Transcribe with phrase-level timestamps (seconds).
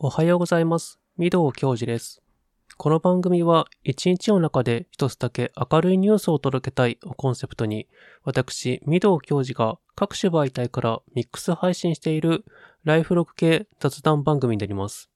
[0.00, 1.00] おはようございます。
[1.18, 2.22] 御堂教授です。
[2.76, 7.88] この番組は一日の中で一つだけ明るいニュースを届けたいをコンセプトに、
[8.22, 12.44] 私、御堂教授が各種媒体からミックス配信している
[12.84, 15.10] ライフログ系雑談番組になります。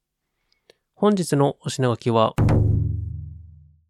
[0.96, 2.34] 本日のお品書きは、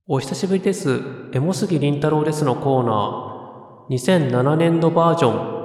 [0.07, 1.01] お久しぶりです。
[1.33, 5.63] エモ杉りんたろうですのコーナー、2007年度バージョン。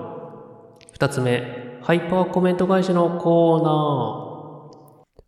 [0.93, 3.63] 二つ目、ハイパーコメント会社のコー
[4.21, 4.26] ナー。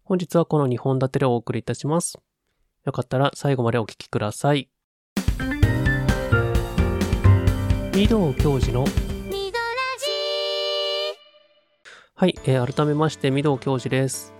[0.09, 2.17] 本日はこの2本立てでお送りいたします。
[2.83, 4.67] よかったら最後までお聞きください。
[7.93, 8.87] 御堂教授の
[12.15, 14.33] はい、えー改めまして、御堂教授です。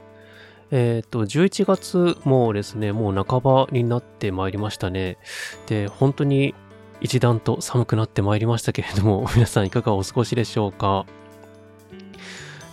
[0.71, 5.19] えっ、と、11月もですね、もう半ばになってまいりましたね。
[5.67, 6.55] で、本当に
[6.99, 11.05] 一段と寒くなってまいりましたけれども、皆さんいかがお過ごしでしょうか？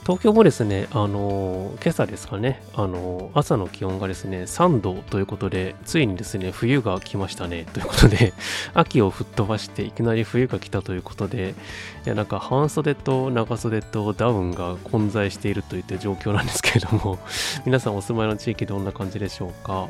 [0.06, 8.32] 東京もですね、あの今朝ですかね、あの朝の気温がですね、3度ということで、ついにですね、冬が来ましたね、ということで、
[8.72, 11.54] 秋を吹っ飛ばしていきなり冬が来たということで、
[12.06, 17.18] いや、なんか半袖と長袖とダウンが混在しているといった状況なんですけれども、
[17.64, 19.88] 皆さんお住まいの地域どんな感じでしょうか？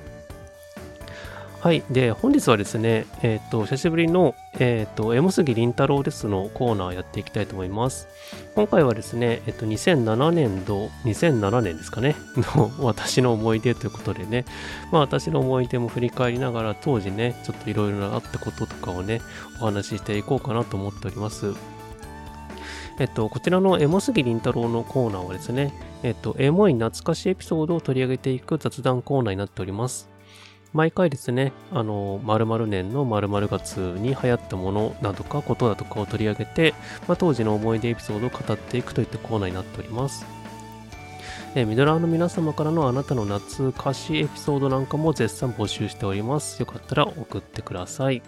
[1.66, 1.82] はい。
[1.90, 8.06] で、本日はですね、えっ、と、久しぶりの、えっ、と、エモ杉りんたろうですのコーナーやっていきたいと思います。
[8.54, 12.14] 今回はですね、えっ、と、2007年度、2007年ですかね、
[12.54, 14.44] の私の思い出ということでね、
[14.92, 19.20] まあ私の思い出も振り返りながら、当時ね、ちょっといろいろあったこととかをね、
[19.60, 21.52] お話ししていこうかなと思っております。
[23.00, 30.14] えっと、こちらのエモ杉りんたろうのコーナーはですね、えっと、エモい懐かしいエピソードを取り上げていく雑談コーナーになっております。
[30.72, 36.74] 毎回ですね、あの、〇〇年の〇〇月に流行ったものなどかことだとかを取り上げて、
[37.08, 40.26] まあ、当時の思い出エピソードを語っていくといったコーナーになっております。
[41.54, 46.60] えミドラーの皆様からのあなたの夏歌詞エピソードなんかも絶賛募集しております。
[46.60, 48.20] よかったら送ってください。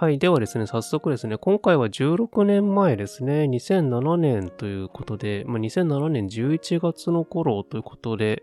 [0.00, 0.18] はい。
[0.18, 8.42] ではですね、早速ですね、今回は16年前ですね、2007年ということで、まあ、2007年11月の頃ということで、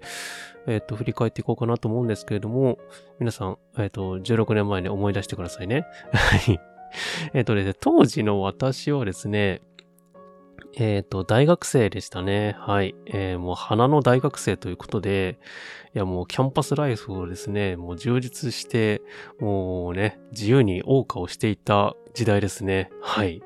[0.67, 2.77] えっ、と、振り返っていこうかなと思うんですけれども、
[3.17, 5.87] 皆さん、えっ、と、16年前に思い出してくださいね。
[6.13, 6.59] はい。
[7.33, 9.61] えっとですね、当時の私はですね、
[10.79, 12.55] えっ、と、大学生でしたね。
[12.59, 12.93] はい。
[13.07, 15.39] えーもう花の大学生ということで、
[15.95, 19.01] いやもうキャンパスライフをですね、もう充実して、
[19.39, 22.91] もうね、自由に謳歌をしていた時代ですね。
[23.01, 23.41] はい。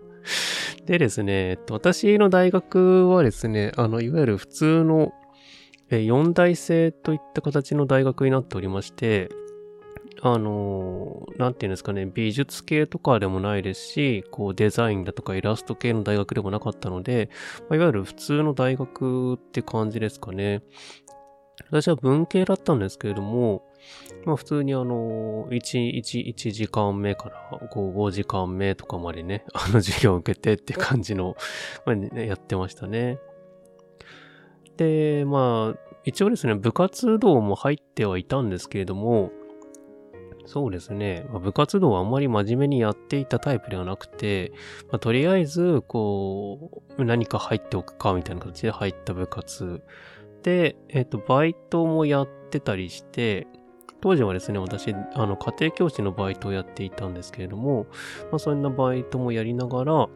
[0.86, 5.12] でですね、えっと、私の大学はですね、あの、いわゆる普通の、
[5.90, 9.28] えー四大生といった形の大学になっておりまして、
[10.26, 17.28] あのなんていうんですかね、美術系とかでもないですし、こうデザインだとかイラスト系の大学でもなかったので、
[17.68, 20.62] まあいわゆる普通の大学って感じですかね。
[21.68, 23.64] 私は文系だったんですけれども、
[24.24, 31.36] まあ普通にあの、1、1、1時間目から5、5時間目とかまでね、 あの授業を受けてって感じの、
[31.84, 33.18] まあね、やってましたね。
[34.78, 39.30] で、まあ、一応ですね、部活動も入ってはいたんですけれども、
[40.46, 44.52] そうですね、まあ部活動はあんまり真面目にやっていたタイプではなくて、
[44.90, 49.82] まあ、とりあえず、こう、何か入っておくかみたいな形で入った部活
[50.42, 53.46] で、えっ、と、バイトもやってたりして、
[54.02, 57.86] 当時はですね、私、あの、家庭教師のバイトをやっていたんですけれども、
[58.30, 60.08] まあ、そんなバイトもやりながら、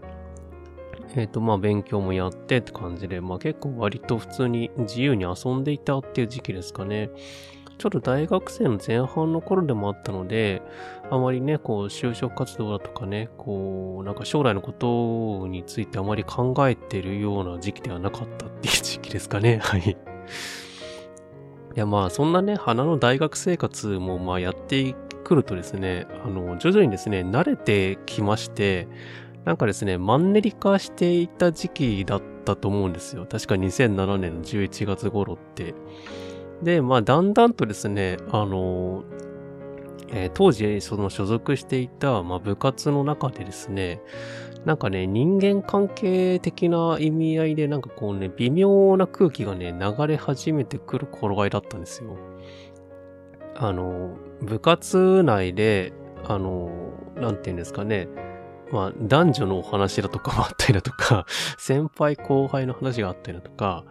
[1.17, 7.09] えっ、と、まあ、勉強もやってって感じで、まあ、結構割と普通に自由に遊んでいたっていう時期ですかね。
[7.79, 10.63] ちょっと大学生の前半の頃でもあったので、
[11.11, 19.61] あまりね、こう、就職活動だとかね、こう、なんか将来のことについてあまり考えてるような時期ではなかったっていう時期ですかね。
[19.63, 19.91] はい。
[19.91, 19.97] い
[21.77, 28.89] や、まあ、そんなね、花の大学生活も、まあ、やってくるとですね、あの、徐々にですね、慣れてきまして、
[29.45, 33.25] なんかですね、マンネリ化していた時期だったと思うんですよ。
[33.31, 35.75] 確か2007年の11月頃って。
[36.63, 39.05] で、まあ、だんだんとですね、あの、
[40.11, 44.01] えー当時、その所属していた、まあ、部活の中でですね、
[44.65, 52.17] なんかね、人間関係的な意味合いで、なんかこうね、微妙な空気がね、流れ始めてくる頃合いだったんですよ。
[53.55, 55.93] あの、部活内で、
[56.25, 56.71] あの、
[57.17, 58.09] なんていうんですかね、
[58.73, 61.27] まあ、男女のお話だとかもあったりだとか、
[61.59, 63.85] 先輩後輩の話があったりだとか、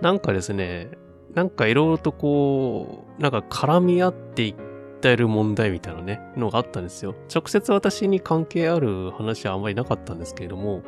[0.00, 0.90] なんかですね、
[1.34, 4.54] なんかいろいろとこう、なんか絡み合っていっ
[5.00, 7.14] てる問題みたいなね、のがあったんですよ。
[7.34, 10.82] 直接私に関係ある話はあんまりなかったんですけれども、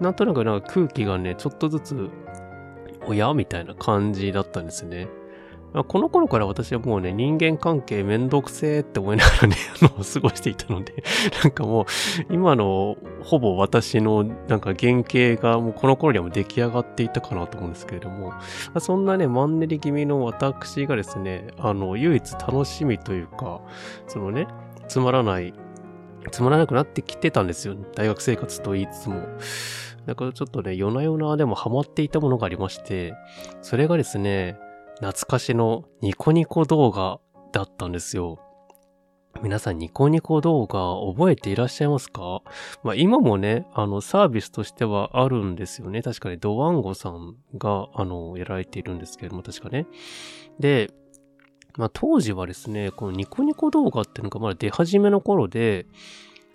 [0.00, 2.10] なんとなくなんか空気がね、ちょっとずつ
[3.06, 3.34] おや？
[3.34, 5.08] みたいな感じだったんですね。
[5.82, 11.02] この頃から私はもうね、人間関係めんどくせーって思いながらね、 あの、過ごしていたので、
[11.42, 11.86] なんかもう、
[12.32, 18.32] 今の、ほぼ私の、なんか原型がもうこの頃にはもう出来上がっていたかなと思うんですけれども、
[18.78, 23.60] そんなね、マンネリ気味の私がですね、あの、唯一楽しみというか、
[24.06, 24.46] そのね、
[24.86, 25.54] つまらない、
[26.30, 27.74] つまらなくなってきてたんですよ。
[27.96, 29.16] 大学生活と言いつつも。
[30.06, 33.14] だからちょっとね、夜な夜なでもハマっていたものがありまして、
[33.62, 34.56] それがですね、
[34.96, 37.18] 懐かしのニコニコ動画
[37.52, 38.38] だったんですよ。
[39.42, 42.42] 皆さんニコニコ動画覚えていらっしゃいますか？
[42.84, 46.00] まあ今もね、あのサービスとしてはあるんですよね。
[46.00, 49.86] 確かにドワンゴさんが、あの、やられているんですけれども、確かね。
[50.60, 50.90] で、
[51.76, 55.86] まあ当時はですね、このニコニコ動画っていうのがまだ出始めの頃で、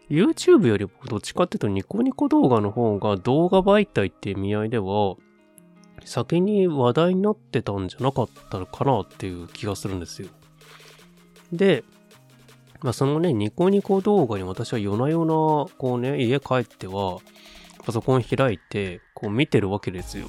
[0.10, 5.18] YouTube よりもどっちかっていうとニコニコ動画の方が動画媒体っていう意味合いでは、
[6.08, 10.30] 先に話題になってたんじゃなかったのかなっていう気がするんですよ。
[11.52, 11.84] で、
[12.82, 17.20] まあ、そのね、ニコニコ動画に私は夜な夜な、こうね、家帰っては、
[17.86, 20.28] パソコン開いて、こう見てるわけですよ。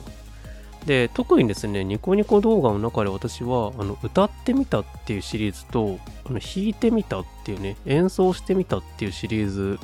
[0.86, 9.78] で、特にですね、ニコニコ動画の中で私は、あの、歌ってみたっていうシリーズと、あの、弾いてみたっていうね、演奏してみたっていうシリーズ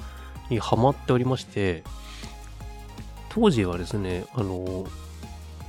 [0.49, 1.85] にハマっておりまして、
[3.29, 4.87] 当時はですね、あの、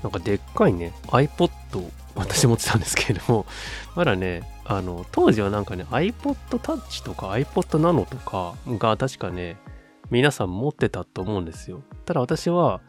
[0.03, 3.45] なんかでっかいね、iPod を私持ってたんですけれども、
[3.95, 9.57] まだね、あの、当時はなんかね、iPod Touch とか iPod Nano とかが確かね、
[10.09, 11.83] 皆さん持ってたと思うんですよ。
[12.05, 12.81] ただ私は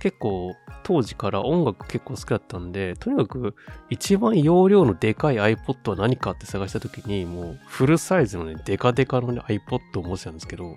[0.00, 0.54] 結構
[0.84, 3.54] 当時から音楽結構好きだったんで、とにかく
[3.90, 10.76] 一番容量のでかい iPod は何かって探した時に、もうフルサイズのね、デカデカのね、iPod を持ってたんですけど、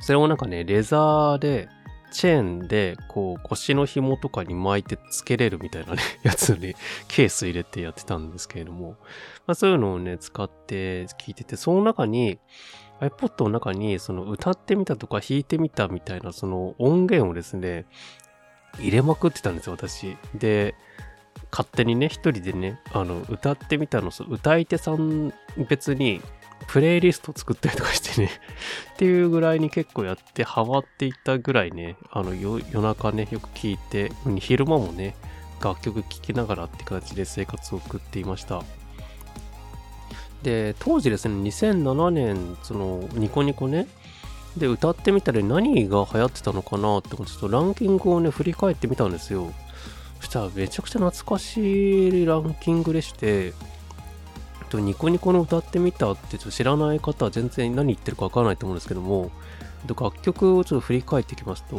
[0.00, 1.68] それをなんかね、レザーで、
[2.14, 6.74] チェーンで、こう、腰の紐とかに巻いてつけれるみたいなね、やつに
[7.08, 8.96] ケース入れてやってたんですけれども、
[9.46, 12.38] まあそういうのをね、使って聞いてて、その中に、
[13.00, 17.84] iPod の中に、その歌ってみたとか弾いてみたみたいな、その音源をですね、
[18.78, 20.16] 入れまくってたんですよ、私。
[20.34, 20.76] で、
[21.50, 25.32] 勝手にね、一人でね、あの、歌ってみたの、歌い手さん
[25.68, 26.20] 別に
[26.68, 28.30] プレイリスト作ったりとかしてね
[28.94, 35.16] っていうぐらいに結構やってハマっていったぐらいね、あの夜中ね、よく聞いて、昼間もね、
[35.62, 38.62] 楽曲聴きながらって形で生活を送っていました。
[40.42, 43.86] で、当時ですね、2007年、その、ニコニコね、
[44.56, 49.52] で、歌ってみたら何が流行ってたのかなって、ちょっとランキングをね、振り返ってみたんですよ。
[50.20, 53.52] そしたらめちゃくちゃ懐かしいランキングでして、
[54.74, 59.30] とニコニコの歌ってみたってちょっと知らない方は全然何言ってるかわからないと思うんですけども、
[59.82, 61.76] えっと、楽曲をちょっと振り返っていきますと、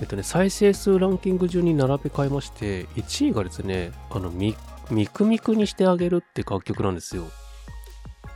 [0.00, 4.54] えっとね、再生数ランキング順に並べ替えまして、1位がですね、あの、ミ
[4.90, 7.24] ミクミクにしてあげるって楽曲なんですよ。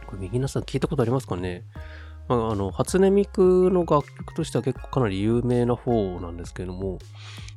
[0.07, 1.65] これ、皆さん聞いたことありますかね？
[2.29, 6.99] まあ、あの、初音ミクの楽曲としては結構かなり有名な方なんですけども、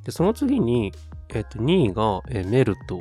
[0.03, 0.91] で、その次に、
[1.29, 2.99] えっと、2位が、えメルト、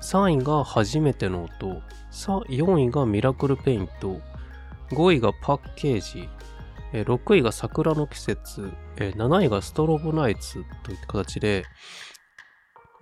[0.00, 1.82] 3位が初めての音、
[2.14, 4.20] さあ4位がミラクルペイント、
[4.90, 6.28] 5位がパッケージ、
[6.92, 11.64] 6位が桜の季節、7位がストロボナイツといった形で、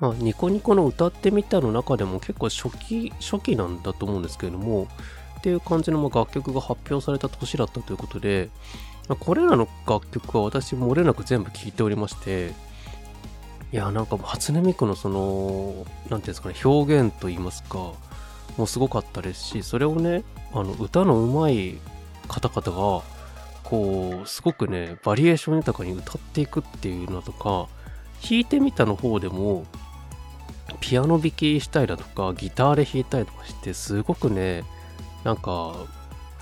[0.00, 4.88] まあ、ニコニコの歌ってみたの中でも結構初期、初期なんだと思うんですけれども、
[5.38, 8.48] っていう感じの楽曲が発表された年だったということで、
[9.20, 12.54] これらの楽曲は私漏れなく全部聴いておりまして、
[13.74, 17.92] いや、なんか初音ミクのその、なんていうんですかね、表現と言いますか、
[18.56, 21.78] もすごかったですし、それをね、あの、歌の上手い
[22.28, 23.02] 方々が、
[23.64, 27.68] こう、すごくね、バリエーション豊かに歌っていくっていうのとか、
[28.22, 29.64] 弾いてみたの方でも、
[30.80, 34.64] ピアノ弾きしたりだとか、ギターで弾いたりとかして、すごくね、
[35.24, 35.74] なんか、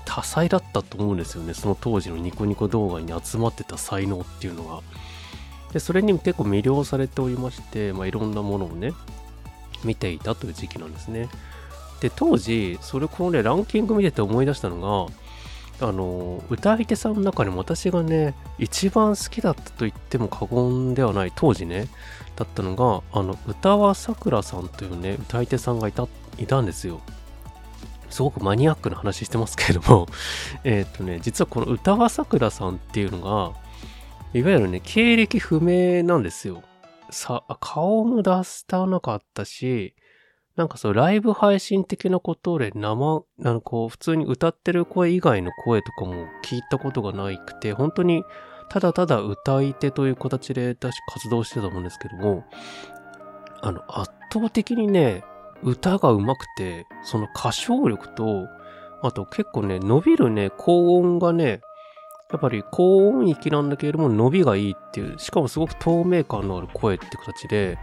[0.05, 1.53] 多彩だったと思うんですよね。
[1.53, 4.81] その当時のニコニコ動画に集まってた才能っていうのが。
[5.71, 8.93] で、それにも結構魅了されておりまして、まあ、いろんなものをね、
[9.83, 11.29] 見ていたという時期なんですね。
[12.01, 15.07] で、当時、それこのね、ランキング見てて思い出したの
[15.79, 21.87] が、あの、歌い手さんの中にも私がね、一番好きだったと言っても過言ではない、当時ね、
[22.35, 27.01] だったのが、あの、歌輪さくらさんというね、歌い手さんがいた、いたんですよ。
[28.09, 30.07] すごくマニアックな話してますけれども、
[30.63, 33.53] えっとね、実はこの歌輪さくらさんっていうのが、
[34.33, 36.63] いわゆるね、経歴不明なんですよ。
[37.11, 39.93] さ、顔も出したなかったし、
[40.55, 48.23] なんかそう、ライブ配信的なことで生、なんかこう、普通に歌ってる声以外の声とかも聞いたことがなくて、本当に
[48.69, 52.45] ただただ歌い手という形で私活動してたと思うんですけども、
[53.61, 55.23] あの、圧倒的にね、
[55.61, 58.47] 歌が上手くて、その歌唱力と、
[59.01, 61.61] あと結構ね、伸びるね、高音がね、
[62.31, 67.77] やっぱり高音域なんだけれども伸びがいいっていう、しかもすごく透明感のある声って形で、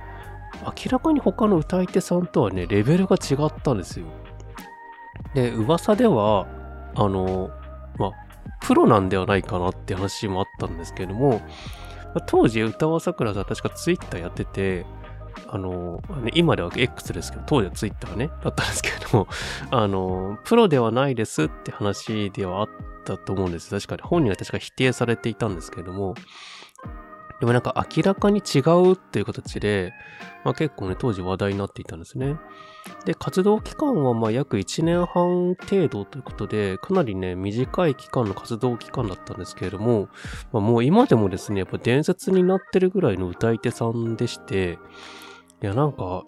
[0.63, 4.07] 明らかに他の歌い手さんとはね、レベルが違ったんですよ。
[5.35, 6.47] で、噂では、
[6.95, 7.51] あの、
[7.99, 8.11] まあ、
[8.61, 11.41] プロなんではないかなって話もあったんですけども、
[12.27, 14.87] 当時、歌わさくらさん確かツイッターやってて、
[15.47, 16.03] あの、
[16.35, 19.29] 今では X ですけど、当時はツイッターね、だったんですけれども、
[19.71, 22.69] あの、プロではないですって話ではあっ
[23.05, 23.71] たと思うんです。
[23.71, 26.15] 確かに、本人は確か否定されていたんですけども、
[27.41, 29.93] でもなんか明らかに違うっていう形で、
[30.45, 32.37] まあ、結構ね、当時話題になっていたんですね。
[33.05, 40.09] で、活動期間はまあ約1年半程度ということで、かなりね、短い期間の活動期間だったんですけれども、
[40.53, 44.79] まあ、もう今でもですね、やっぱ伝説になってるぐらいの歌い手さんでして、
[45.63, 46.25] いや、なんか、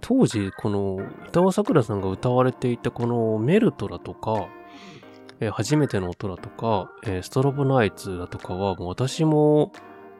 [0.00, 0.98] 当時、この、
[1.28, 4.48] 歌わさくらさんが歌われていたこのメルトラとか、
[5.40, 9.72] えー、初めての音だとか、えー、ストロボナイツだとかは、もう私も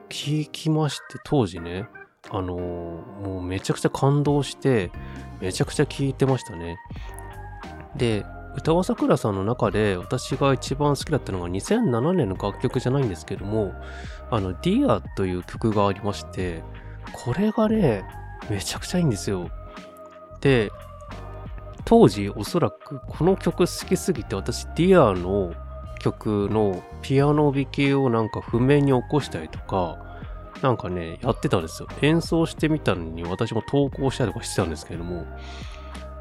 [0.09, 1.89] 聞きまして、当時ね、
[2.31, 4.91] あのー、もうめちゃくちゃ感動して、
[5.41, 6.79] めちゃくちゃ聴いてましたね。
[7.97, 8.25] で、
[8.57, 13.75] 歌和サクラさんの中で私が一番好きだったのが2007年の楽曲じゃないんですけども、
[14.31, 16.63] あの、ディアという曲がありまして、
[17.13, 18.05] これがね、
[18.51, 19.51] めちゃくちゃいいんですよ。
[20.41, 20.71] で、
[21.87, 25.55] 当時おそらくこの曲好きすぎて私ディアの
[26.01, 29.97] 曲のピアノ弾きをなんか譜面に起こしたりとか、
[30.63, 31.89] なんかね、やってたんですよ。
[32.03, 35.27] 演奏してみたのに私も投稿したりとかしてたんですけれども、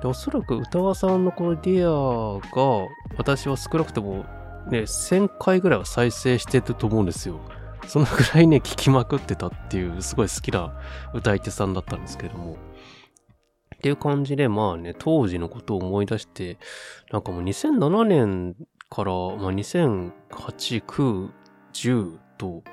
[0.01, 4.25] でおそらく歌和さんのこのディアが私は少なくとも
[4.67, 7.39] ね、1000回ぐらいは再生してると思うんですよ。
[7.87, 10.73] そのぐらいね、聴きまくってたっていう、すごい好きな
[11.13, 12.57] 歌い手さんだったんですけれども。
[13.75, 16.57] っていう感じで、まあね、当時のことを思い出して、
[17.11, 18.55] なんかもう2007年
[18.89, 20.11] から、まあ、2008、
[20.85, 21.29] 9、
[21.73, 22.63] 10と、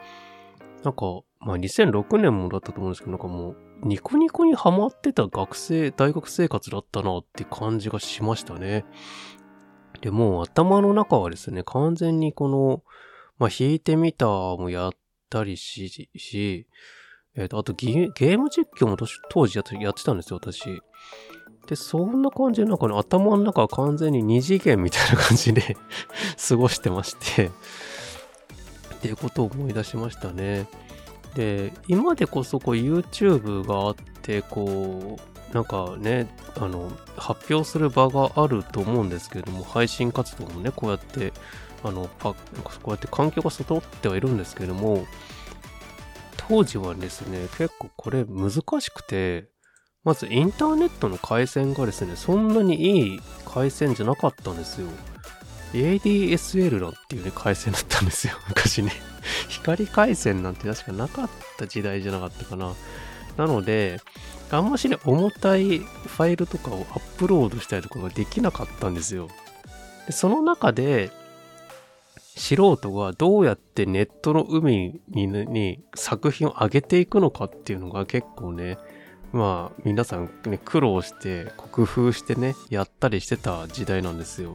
[0.85, 8.85] なんか、まあ2006年もだったと思うんですけど、なんかもう、ニコニコにハマってた学生、大学生活だったなって感じがしましたね。
[10.01, 12.83] で、もう頭の中はですね、完全にこの、
[13.39, 14.93] まあ弾いてみたもやっ
[15.31, 16.67] たりし、し
[17.37, 18.97] えっ、ー、と、あとゲーム実況も
[19.31, 20.83] 当時やってやってたんですよ、私。
[21.67, 25.77] で、そんな感じで、なんかね、頭の中は完全に二次元みたいな感じで
[26.49, 27.51] 過ごしてましてっ
[29.01, 30.67] ていうことを思い出しましたね。
[31.35, 35.19] で、今でこそこう YouTube があって、こ
[35.51, 41.33] う、なんかね、あの、発表する場があると思うんですけれども、配信活動もね、こうやって、
[41.85, 42.37] あの、パこ
[42.87, 45.07] うやって環境が整ってはいるんですけれども、
[46.49, 49.49] 当時はですね、結構これ難しくて、
[50.05, 54.89] まずインターネットの回線がですね、そんなにいい回線じゃなかったんですよ。
[55.73, 58.35] ADSL なんていうね、回線だったんですよ。
[58.49, 58.93] 昔ね。
[59.49, 62.75] 光回線なんて確かなかった時代じゃなかったかな。
[63.37, 64.01] なので、
[64.51, 69.29] あんましね、重たいファイルとかをアップロードしたりとかができなかったんですよ。
[70.07, 71.11] でその中で、
[72.35, 78.79] 素人がどうやってネットの海にに作品を上げていくのかっていうのが結構ね、
[79.33, 84.55] まあ皆さんね、苦労して工夫してね、やったりしてた時代なんですよ。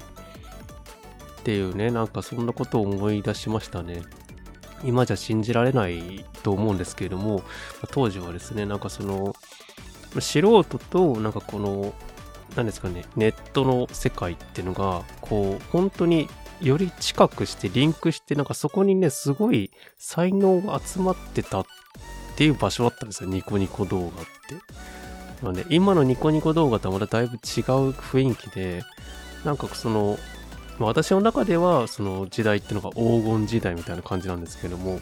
[1.39, 4.01] っていうね、なんかそんなことを思い出しましたね。
[4.83, 7.43] 今じゃ信じられないと思うんですけれども、
[7.91, 9.35] 当時はですね、なんかその、
[10.19, 11.93] 素人となんかこの、
[12.55, 16.27] 何ですかね、ネットの世界っていうのが、こう、本当に
[16.61, 21.65] より近くしてリンクして、なんかそこにね、すごい才能が集まってたっ
[22.35, 24.15] ていう場所だったんですよ、ニコニコ動画って。
[25.41, 27.39] まあね、今のニコニコ動画とはまただいぶ違う
[27.91, 28.83] 雰囲気で、
[29.45, 30.17] なんかその、
[30.79, 34.99] ま、私の中ではその時代っていうのが黄金時代みたいな感じなんですけども、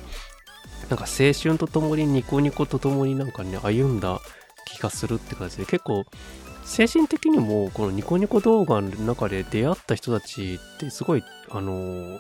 [0.89, 4.19] なんか青春とともにニコニコとともになんかね、歩んだ
[4.65, 6.03] 気がするって感じで、結構
[6.65, 12.19] 精神的にもこのニコニコ動画の中で出会った人たちってすごい、あの、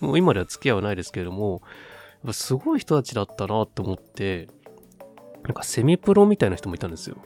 [0.00, 1.62] もう今では付き合いはないですけれども、
[2.32, 4.48] すごい人たちだったなと思って、
[5.44, 7.16] なんかセミプロみたいな人もいたんですよ。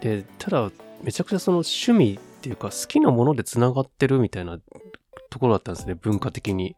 [0.00, 0.70] で、ただ、
[1.02, 4.58] めちゃくちゃその趣味っていうか好きなもので繋がってるみたいな
[5.30, 6.76] ところだったんですね、文化的に。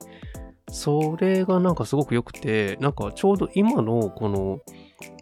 [0.70, 4.60] それがなんかすごく良くて、なんかちょうど今のこの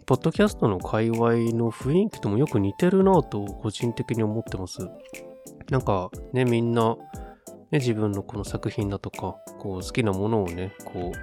[0.05, 4.89] ポッドキャストの界隈の雰囲気ともよく似てるなと個人的に思ってます。
[5.69, 6.95] なんかね、みんな、
[7.71, 11.17] ね自分のこの作品だとか、こう好きなものをね、こう、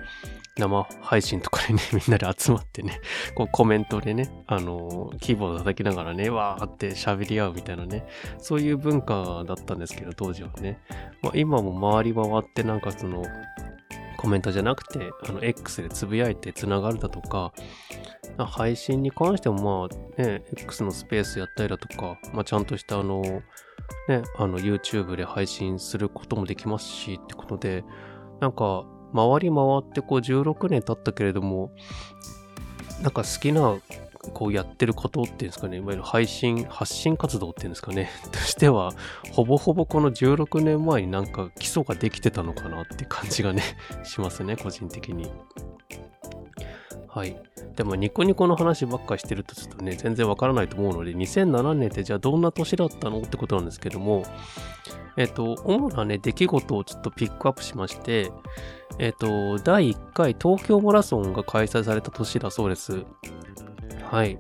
[0.59, 3.01] 生配信とかでね、 みんなで集まってね、
[3.35, 8.07] こうコメントでね、あの、キーボード叩きながらね、わーって喋り合うみたいなね、
[8.39, 10.79] そういう文化だったんですけど、当時はね。
[11.23, 13.25] まあ、今も回り回ってなんかその、
[14.21, 17.55] コメントじゃなくて、あの、X でつぶやいてつながるだとか、
[18.37, 27.83] 配信に関してもまあね、X のスペースやったりだとか、まあちゃんとしたあの、ね、あの YouTube で配信することもできますしってことで、
[28.41, 28.85] なんか
[29.15, 31.73] 回り回ってこう16年経ったけれども、
[33.01, 33.79] なんか好きな
[34.33, 38.93] こうやってることっていうんですかね、いわゆる配信、発信活動っていうんですかね、としては、
[39.33, 43.63] ほぼほぼこの16年前になんか基礎ができてたのかなって感じがね、
[44.05, 45.31] しますね、個人的に。
[47.09, 47.37] はい。
[47.75, 54.25] でもニコニコの話ばっかしてるとちょっとね、全然わからないと思うので、2007年ってじゃあどんな年だったのってことなんですけども、
[55.17, 58.31] えっ、と、主なね、出来事をちょっとピックアップしまして、
[58.99, 63.05] えっ、と、第1回東京マラソンが開催された年だそうです。
[64.11, 64.39] はい。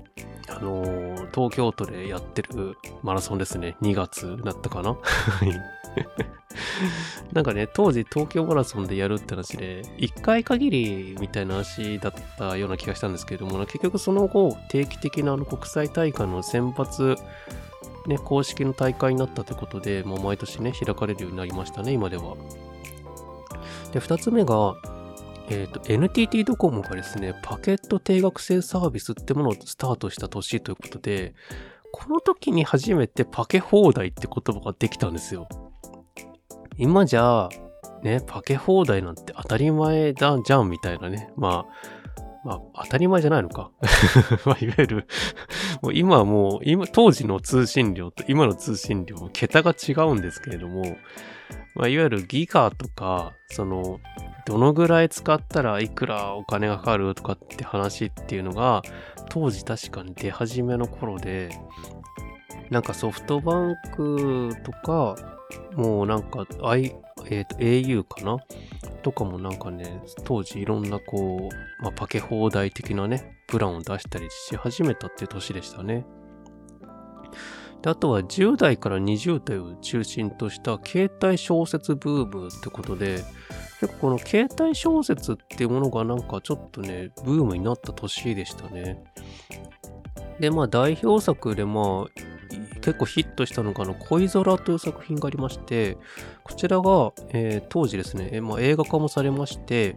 [0.48, 3.76] あのー、東京都でやってるマラソンですね。
[3.80, 5.60] 2月だったかなはい。
[7.32, 17.16] なんかね、当時東京マラソンでやるって話で、1回限りみたいな話だったような気がしたんですけれども、結局その後、定期的なあの国際大会の選抜、
[18.08, 22.34] ね、公式の大会になったということで、まあ、毎年ね、開かれるようになりましたね、今では。
[23.92, 24.74] で、2つ目が、
[25.50, 31.34] えっ、ー、と、NTT ドコモがですね、パケット定額制サービスってものをスタートした年ということで、
[31.92, 35.48] この時に初めてパケ放題って言葉ができたんですよ。
[36.78, 37.48] 今じゃあ、
[38.02, 41.30] ね、パケ放題なんて当たり前だじゃんみたいなね。
[41.36, 41.90] まあ、
[42.44, 43.72] まあ、当たり前じゃないのか。
[44.46, 45.06] まあ、いわゆる
[45.82, 50.96] もう今はもう、今、当時の通信量と今の通信量、桁が違うんですけれども、
[51.74, 54.00] まあ、いわゆるギガとか、その、
[54.46, 58.82] どのぐらい使ったらいくらお金がかかるとかって話っていうのが、
[59.28, 61.50] 当時確かに出始めの頃で、
[62.70, 65.16] なんかソフトバンクとか、
[65.74, 66.94] もうなんか、I、
[67.26, 68.38] え、ー、と、au かな？
[69.02, 76.04] とかもなんかね、当時いろんなこう、まあ、パケ放題的なね、プランを出したりし始めたっていう年でしたね。
[77.82, 83.24] であとは10代から20代を中心とした携帯小説ブームってことで、
[83.80, 89.02] 結構この携帯小説っていうものがなんかちょっとね、ブームになった年でしたね。
[90.38, 92.30] で、まあ代表作でまあ、
[92.80, 95.96] 結構ヒットしたのが、あの、恋空という作品がありまして、
[96.44, 99.96] こちらが、えー、当時ですね、えー、まあ、映画化もされまして、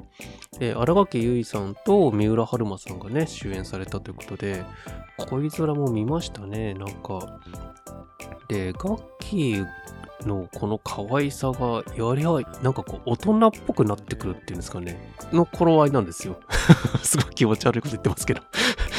[0.59, 4.63] えー、荒垣結衣さんと三浦春馬さんがね、主演されたということで、
[5.17, 7.39] 恋空も見ましたね、なんか。
[8.47, 9.67] で、ガッキー
[10.27, 16.39] のこの可愛さが、やりゃ、なんかこう、大人っぽくなってくるっていうんですかね、の頃合いなんですよ。
[17.03, 18.41] すごい気持ち悪いこと言ってますけど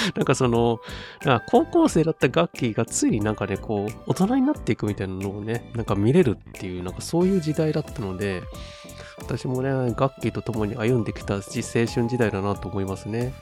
[0.16, 0.80] なんかその、
[1.22, 8.42] か高校生だったガッキーがついになんかね、こう、大人になっていくみたいなのをね、なんか見れるっていう、なんかそういう時代だったので、
[9.18, 13.32] 私もね、ガッキーと共に歩んできた青春時代だなと思いますね。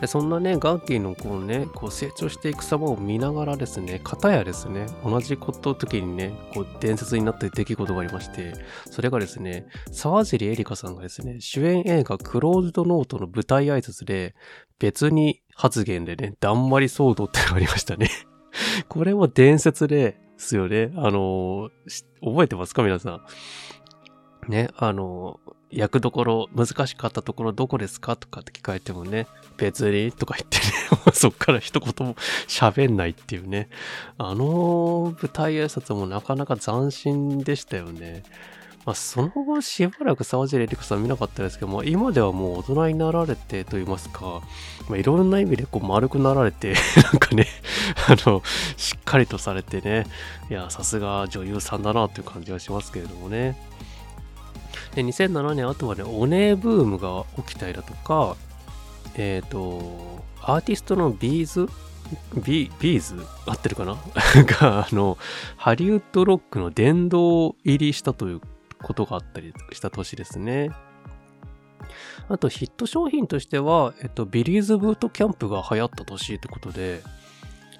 [0.00, 8.54] でそんなね、ガッキーのこうね、こう成長していく様を見ながらですね、片やですね、同じこと時にね、こう伝説になった出来事がありまして、
[8.90, 14.34] それがですね、沢尻エリカさんがですね、主演映画クローズドノートの舞台挨拶で、
[14.78, 18.10] 別に発言でね、だんまり騒動ってのがありましたね
[18.88, 20.92] これも伝説ですよね。
[20.96, 21.70] あの
[22.22, 23.10] 覚えてますか皆さ
[24.48, 24.50] ん？
[24.50, 32.14] ね、あの役どころ、難しかったところどこですかとかって聞かれてもね、別にとか言ってね、 そっから一言も
[32.46, 33.68] 喋んないっていうね。
[34.18, 38.22] あの舞台挨拶もなかなか斬新でしたよね。
[38.86, 44.42] まあ、その後しばらく沢尻エリカさん見なかったですけども、今ではもう大人になられてと言いますか、
[44.88, 47.48] まあ、いろんな意味でこう丸くなられて、 なんかね、
[48.08, 48.44] あの、
[48.76, 50.06] しっかりとされてね、
[50.48, 53.60] いや、さすが女優さんだなという感じがしますけれどもね。
[54.94, 58.36] で、2007年、あとはね、オネエブームが起きたりだとか、
[59.16, 61.68] えっ、ー、と、アーティストの B'z
[62.36, 63.20] B'z？
[63.46, 63.96] 合ってるかな？
[64.60, 65.18] が、あの、
[65.56, 68.40] ハリウッドロックの殿堂入りしたという
[68.82, 70.70] ことがあったりした年ですね。
[72.28, 77.02] あとヒット商品としては、えっと、ビリーズブートキャンプが流行った年ってことで、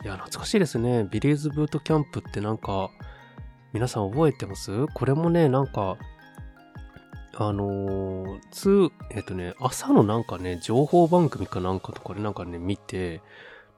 [0.05, 1.09] いや、懐かしいですね。
[1.11, 2.91] ビリーズブートキャンプってなんか、
[3.73, 4.87] 皆さん覚えてます？
[4.95, 5.97] これもね、なんか、
[7.35, 13.21] あのー、つ、えっ、とね、朝のなんかね、情報番組かなんかとかでなんかね、見て、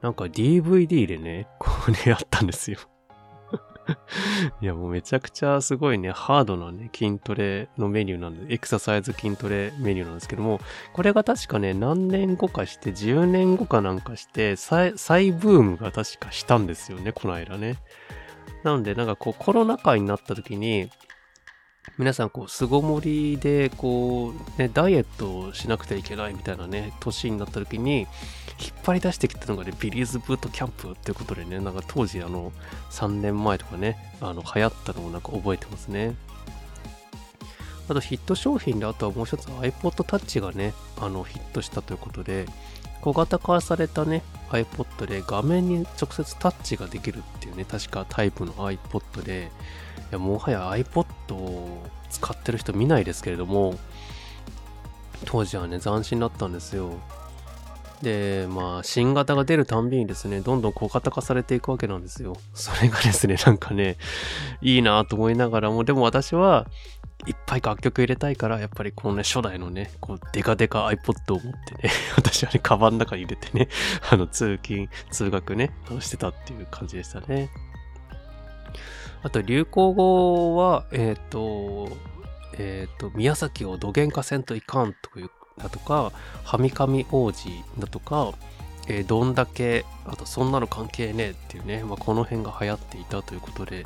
[0.03, 2.79] なんか DVD でね、こうね、やったんですよ。
[4.61, 10.61] いや、もうめちゃくちゃすごいね、ハードなね、筋トレのメニューなんで、エクササイズ筋トレメニューなんですけども、
[10.93, 17.77] これが確かね、何年後かして、10年後かなんかして、再ブームが確かしたんですよね、この間ね。
[18.65, 20.91] なので、なんかこう、コロナ禍になった時に、
[21.97, 28.09] 皆さんこう巣ごもりでこうねダイエットをしなくてはいけないみたいなね年になった時に引っ
[28.85, 32.53] 張り出してきたのがねビリーズブートキャンプっていうことでねなんか当時あの
[32.91, 36.15] 3年前とかねあの流行ったのをなんか覚えてますね。
[37.89, 42.45] あとヒット商品であとはもう一つ iPod Touch がねあのヒットしたということで
[43.01, 49.51] 小型化されたね iPod で画面に直接タッチができるっていうね確かタイプの iPod で
[50.11, 53.79] いやもはや iPod を使ってる人見ないですけれども、
[55.25, 56.93] 当時はね、斬新だったんですよ。
[58.03, 62.37] で、まあ、新型が出るたんびにですね、どんどん小型化されていくわけなんですよ。
[62.55, 63.97] それがですね、 なんかね、
[64.61, 66.67] いいなと思いながらも、でも私は
[67.27, 73.69] いっぱい楽曲入れたいから、やっぱりこのね、初代のね、こう、デカデカ iPod を持ってね、 私はね、カバンの中に入れてね、
[74.09, 77.51] あの、通勤、通学ね、してたっていう感じでしたね。
[79.23, 81.97] あと流行語は、えっ、ー、と、
[82.55, 86.13] えっ、ー、と、宮崎をどげんかせんといかんというだとか、
[86.45, 88.33] はみかみ王子だとか、
[88.87, 93.85] えー、どんだけ、あと、そんなの関係ねえっていうね、まあ、この辺が流行っていたということで、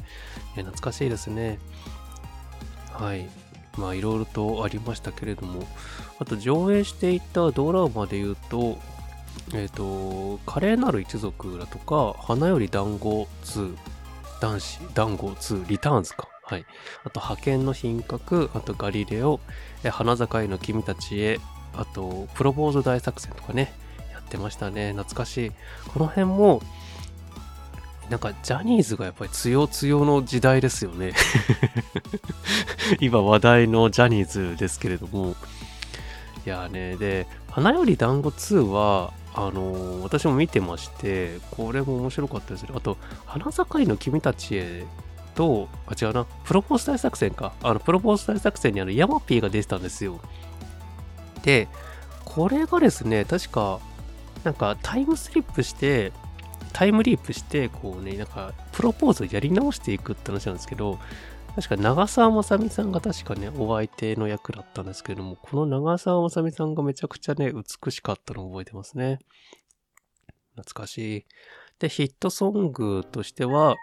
[0.57, 1.59] え、懐かしいですね。
[2.93, 3.29] はい。
[3.77, 5.67] まあ、いろいろとありましたけれども、
[6.19, 8.79] あと、上映していたドラマで言うと、
[9.55, 13.77] えっ、ー、と、華麗なる一族だとか、花より団子2
[14.43, 16.29] 男子、団子2、リターンズか。
[16.43, 16.67] はい。
[17.05, 19.39] あと、派遣の品格、あと、ガリレオ、
[19.85, 21.39] え花境の君たちへ、
[21.75, 23.73] あと、プロポーズ大作戦とかね、
[24.11, 24.91] やってましたね。
[24.91, 25.53] 懐かしい。
[25.95, 26.61] この辺も、
[28.11, 31.13] なんか、ジャニーズがやっぱり強強の時代ですよね。
[32.99, 35.37] 今話題のジャニーズですけれども。
[36.45, 42.71] いやね、で、花より団子2は、あの、私も見てまして、これも面白かったですね。
[42.75, 44.85] あと、花境の君たちへ
[45.35, 47.53] と、あ、違うな、プロポーズ大作戦か。
[47.63, 50.21] あの、プロポーズ大作戦にあの、ヤマピーが出てたんですよ。
[51.43, 51.69] で、
[52.25, 53.81] これがですね、確か、
[54.45, 56.13] なんかタイムスリップして、
[56.73, 60.99] タイムリープして、こうね、なんか、プロポーズをやり直していくって話なんですけど、
[61.55, 69.19] 確か長澤まさみさんが確かね、お相手の役だったんですけれども、この長澤まさみさんがめちゃくちゃね、美しかったのを覚えてますね。
[70.57, 71.27] 懐かしい。
[71.79, 73.77] で、ヒットソングとしては、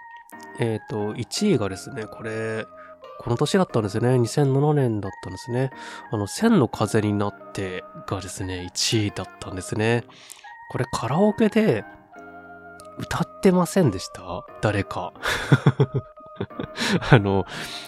[0.60, 2.66] えっ、ー、と、1位がですね、これ、
[3.20, 4.16] この年だったんですよね。
[4.16, 5.72] 2007年だったんですね。
[6.12, 10.06] あの、千の風になってがですね、1位だったんですね。
[10.72, 11.84] これカラオケで
[12.98, 14.46] 歌ってませんでした？
[14.62, 15.14] 誰か。
[17.12, 17.45] あの、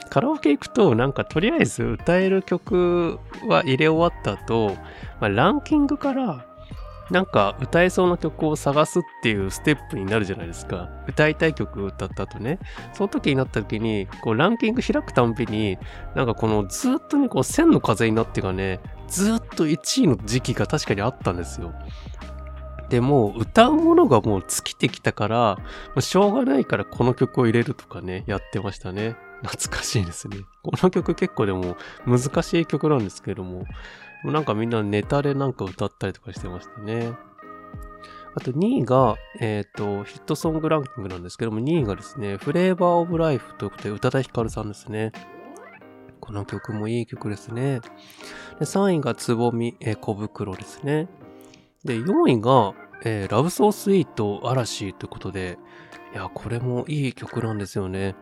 [0.09, 4.75] カラオケ行くと、なんかとりあえず歌える曲は入れ終わった後、
[5.19, 6.45] まあ、ランキングから
[7.11, 10.89] なんか歌えそうな曲を探すっていうステップになるじゃないですか。
[11.07, 12.57] 歌いたい曲を歌った後ね。
[12.93, 15.77] その時になった時に、こうランキング開くたんびに、
[16.15, 21.73] なんかこのずっとね、こう千の風になってがね、ずっと1位の時期が確かにあったんですよ。
[22.91, 25.63] でも、歌うものがもう尽きてきたから、ま
[25.95, 29.15] あ、しょうがないからこの曲を入れるとかね、やってましたね。
[29.43, 30.39] 懐かしいですね。
[30.62, 33.63] この曲結構でも難しい曲なんですけども、
[34.25, 37.13] なんかみんなネタでなんか歌ったりとかしてましたね。
[38.36, 45.13] あと2位が、えっ、ー、と、ヒットソングランキングなんですけども、2位がですね、フレーバーオブライフということで、宇多田ヒカルさんですね。
[46.19, 47.80] この曲もいい曲ですね。
[48.60, 51.08] で3位がつぼみ、えー、小袋ですね。
[51.84, 55.57] で、4位が、えー、ラブソースイート嵐ということで、
[56.13, 58.15] いや、これもいい曲なんですよね。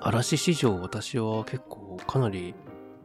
[0.00, 2.54] 嵐史上私は結構かなり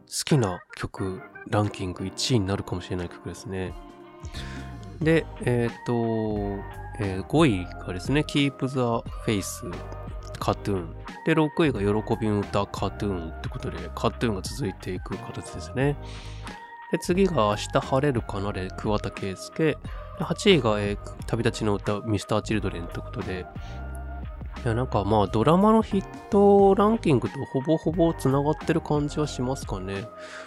[0.06, 3.74] 好きな曲ランキング1位になるかもしれない曲ですね。
[5.00, 6.62] で、えっ、ー、と、
[7.00, 8.76] えー、5位がですね、Keep the
[9.26, 9.70] Face
[10.38, 10.96] カトゥーン。
[11.26, 15.96] で、6位が喜びの歌カトゥーンってことで、カトゥーンが続いていく形ですね。
[16.92, 19.76] で、次が明日晴れるかなで桑田佳祐。
[20.18, 23.46] 8位が、えー、旅立ちの歌、ミスターチルドレンということで、
[24.64, 30.06] いや、なんかまあドラマのヒットランキングとほぼほぼ繋がってる感じはしますかね。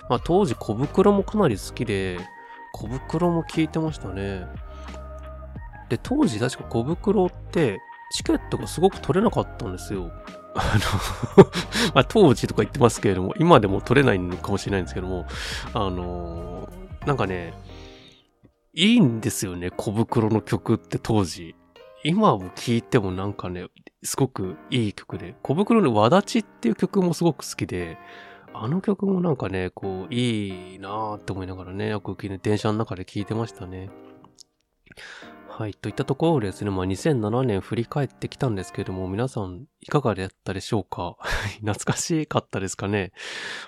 [0.09, 2.19] まあ当時小袋もかなり好きで、
[2.73, 4.47] 小袋も聞いてましたね。
[5.89, 7.79] で、当時確か小袋って
[8.11, 10.11] チケットがすごく取れなかったんですよ。
[10.55, 10.73] あ
[11.37, 11.43] の
[11.93, 15.27] まあ、当時とか言ってますけれども、今でも取れないのかもしれないんですけども、
[15.73, 17.53] あのー、なんかね、
[18.79, 21.55] いいんですよね、小袋の曲って当時。
[22.03, 23.69] 今を聞いてもなんかね、
[24.03, 27.97] すごくいい曲で、小袋のわだちっていう曲もすごく好きで、
[28.53, 33.89] あの曲もなんかね、こう、いいなーって思いながらね、よく電車の中で聴いてましたね。
[35.49, 35.73] はい。
[35.73, 41.17] といったところですね、まあ、2007年振り返ってきたんですけれども、皆さんいかがだったでしょうか？
[41.65, 43.11] 懐かしかったですかね？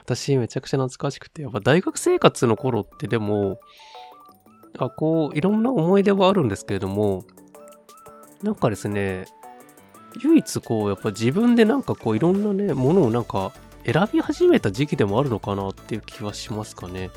[0.03, 3.59] 私めちゃくちゃ懐かしくて、やっぱ大学生活の頃ってでも、
[4.77, 7.25] あ、こう、いろんな思い出はあるんですけれども、
[8.43, 9.25] なんかですね、
[10.23, 13.53] 唯一こう、やっぱ自分でなんかこう、いろんなね、ものをなんか
[13.85, 17.09] 選び始めた時期でもあるのかなっていう気はしますかね。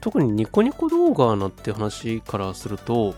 [0.00, 3.14] 特にニコニコ動画なんて話からすると、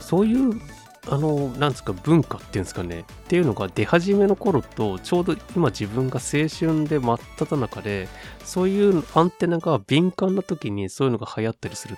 [0.00, 0.60] そういう、
[1.08, 8.08] あの、なんですか、文化っていうんですかね、っていうのが出始めの頃と、ちょうど今自分が青春で真っ只中で、
[8.44, 11.96] そういうアンテナが敏感な時にそういうのが流行ったりする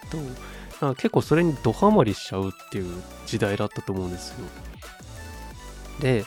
[0.80, 4.36] と、結構それにドハマりしちゃうっていう時代だったと思うんですよ。
[6.00, 6.24] で、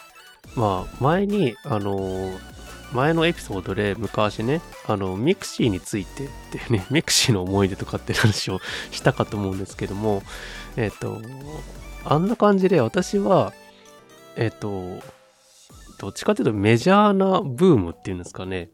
[0.55, 2.31] まあ、前に、あの
[2.93, 8.59] 前のエピソードで昔ね、あの、ミクシーについてってね、ミクシーの思い出とかって話を
[8.91, 10.23] したかと思うんですけども、
[10.75, 11.21] えっ、ー、と、
[12.05, 13.53] あんな感じで私は、
[14.35, 14.99] えっ、と、
[15.99, 18.69] どっちかというとメジャーなブームっていうんですかね。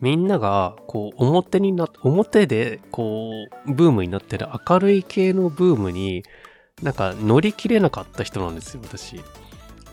[0.00, 3.30] みんなが、こう、表にな、表で、こ
[3.66, 6.24] う、ブームになってる明るい系のブームに、
[6.82, 9.20] なんか乗り切れなかった人なんですよ、私。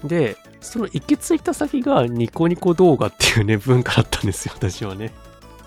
[0.03, 5.13] で、その行き着いた先がニコニコ動画っていうね、文化だったんですよ、私はね。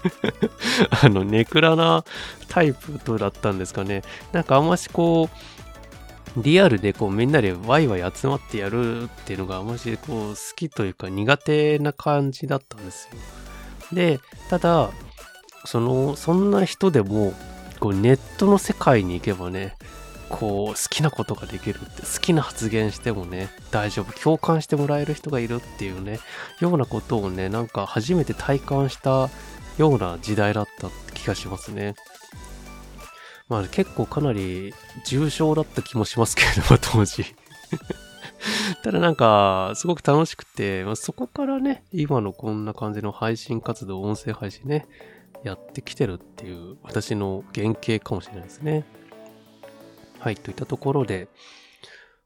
[1.03, 2.05] あの、ネクラな
[2.49, 4.03] タイプだったんですかね。
[4.33, 5.72] なんかあんましこう、
[6.37, 13.19] リアルでこうみんなでワイワイ集まってやるっていうのがあましこう好きというか苦手な感じだったんですよ。
[13.93, 14.91] で、ただ、
[15.65, 17.35] その、そんな人でも、
[17.79, 19.77] こうネットの世界に行けばね、
[20.33, 26.21] こう好きなことができるって好きな発言してもね大丈夫共感してもらえる人がいるっていうね
[26.59, 29.29] ようなことをねなんか初めて体感した
[29.77, 31.95] ような時代だった気がしますね
[33.53, 34.73] まあ結構かなり
[35.05, 37.23] 重症だった気もしますけれども 当時
[38.83, 44.89] ただなんか、すごく楽しくて、まあ、そこからね、今のこんな感じの配信活動、音声配信ね、
[45.45, 48.85] やってきてるっていう、私の原型かもしれないですね。
[50.19, 51.29] はい、といったところで、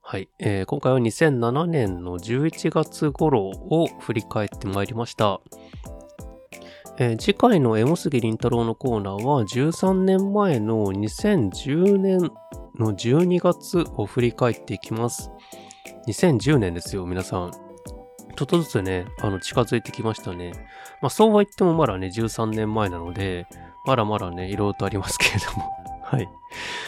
[0.01, 5.41] はい、えー、今回は2007年の11月頃を振り返ってまいりました。
[6.99, 12.21] えー、次回のエモ杉りんたろうのコーナーは13年前の2010年
[12.79, 15.31] の12月を振り返っていきます。
[16.09, 17.51] 2010年ですよ、皆さん。
[17.51, 20.53] ちょっとずつね、あの、近づいてきましたね。
[21.03, 23.47] まあ、そうは言ってもまだね、13年前なので、
[23.87, 25.71] まだまだね、いろいろとありますけれども。
[26.03, 26.29] はい。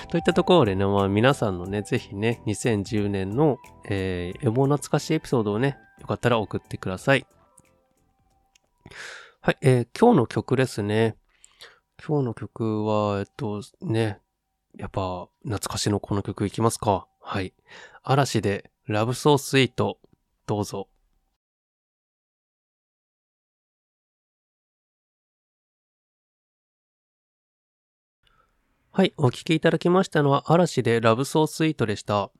[0.09, 7.27] といったところでね、まあ皆さんのね、ぜひね、2010年の、えー、エモ懐かしいエピソードをね、よかったら送ってください。
[9.48, 11.16] はい、えー、今日の曲ですね。
[12.06, 14.20] 今日の曲は、えっと、ね、
[14.76, 17.08] やっぱ、懐かしのこの曲いきますか？
[17.18, 17.54] はい。
[18.02, 20.00] 嵐で、ラブソースイート、
[20.46, 20.90] どうぞ。
[28.92, 32.30] はい、お聴きいただきましたのは嵐で Love so sweet でした。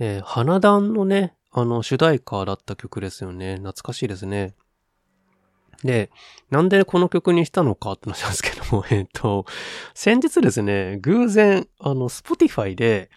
[0.00, 3.58] えー、花男のね、あの主題歌だった曲ですよね。
[3.58, 4.56] 懐かしいですね。
[5.84, 6.10] で、
[6.50, 9.46] なんでこの曲にしたのかって話なんですけども、 えっ、と、
[9.94, 13.10] 先日ですね、偶然、あの、スポティファイで、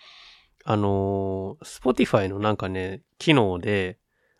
[0.67, 3.99] あのスポティファイのなんかね、機能で、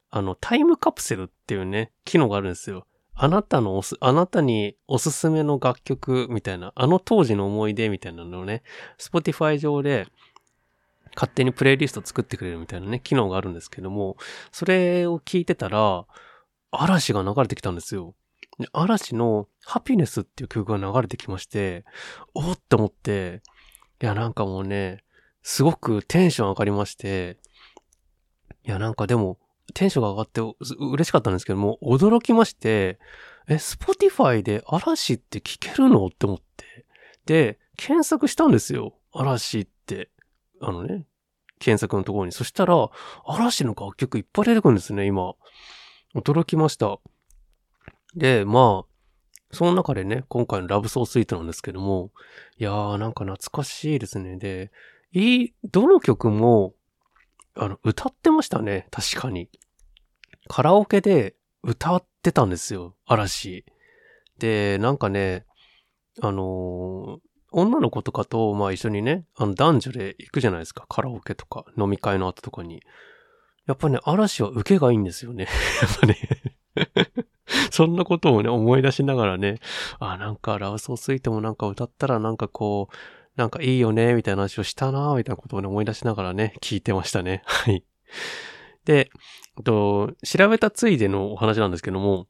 [0.10, 2.88] あの、タイムカプセルっていうね、機能があるんですよ。
[3.14, 8.64] あなたのおす、あなたにおすすめの楽曲みたいな、あの当時の思い出みたいなのをね、
[8.98, 10.08] Spotify 上で
[11.16, 14.18] 勝手にプレイリスト作ってくれるみたいなね、機能があるんですけども、
[14.52, 16.06] それを聞いてたら、
[16.72, 18.16] 嵐が流れてきたんですよ。
[18.60, 21.86] で嵐のハピネスっていう曲が流れてきまして、
[22.34, 23.42] おっって思って、
[24.02, 25.04] いやなんかもうね、
[25.42, 27.38] すごくテンション上がりまして、
[28.64, 29.38] いやなんかでも、
[29.74, 30.42] テンションが上がって
[30.80, 33.00] 嬉しかったんですけども、驚きまして、
[33.48, 36.06] え、スポティファイで嵐って聞けるの？
[36.08, 36.86] って思って。
[37.26, 38.96] で、検索したんですよ。
[39.14, 40.10] 嵐って。
[40.62, 41.06] あのね、
[41.60, 42.32] 検索のところに。
[42.32, 42.90] そしたら、
[43.26, 45.34] 嵐の楽曲いっぱい出てくるんですね、今。
[46.16, 47.00] 驚きました。
[48.16, 52.12] で、まあ、その中でね、今回のラブソースイートなんですけども、
[52.58, 54.38] いやーなんか懐かしいですね。
[54.38, 54.72] で、
[55.12, 56.74] いい、どの曲も
[57.58, 58.88] あの、歌ってましたね。
[58.92, 59.50] 確かに。
[60.48, 62.96] カラオケで歌ってたんですよ。
[63.06, 63.66] 嵐。
[64.38, 65.46] で、なんかね、
[66.22, 67.20] あのー、
[67.52, 70.86] 女の子とかと、まあ一緒にね、あの男女で行くじゃないですか。
[70.90, 72.84] カラオケとか、飲み会の後とかに。
[73.68, 75.48] やっぱね、嵐は受けがいいんですよね。
[75.82, 76.18] やっぱね
[77.72, 79.60] そんなことをね、思い出しながらね、
[80.00, 82.96] あ、なんか Love so sweet もなんか歌ったらなんかこう、
[83.36, 87.44] なんかいいよね、みたいな話をしたな、みたいなことをね、思い出しながらね、聞いてましたね。
[87.46, 87.84] はい。
[88.86, 89.10] で、
[89.64, 92.28] と、調べたついでのお話なんですけども、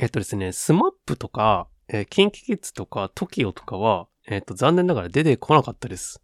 [0.00, 6.22] えっとですね、スマップとか、えー、キンキキッズとか、トキオとかは、えっと、残念ながら出てこなかったです。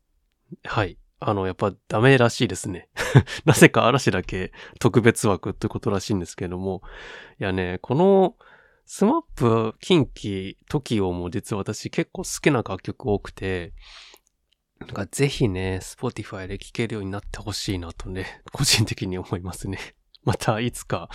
[0.64, 0.98] はい。
[1.20, 2.88] あの、やっぱダメらしいですね。
[3.44, 6.82] なぜか嵐だけ特別枠ってことらしいんですけども。
[7.40, 8.36] いやね、この
[8.86, 13.74] スマップ、キンキ、トキオも実は私結構好きな楽曲多くて、
[14.80, 19.78] なんかぜひね、Spotify で聴けるようになってほしいなとね、 個人的に思いますね。
[20.24, 21.10] またいつか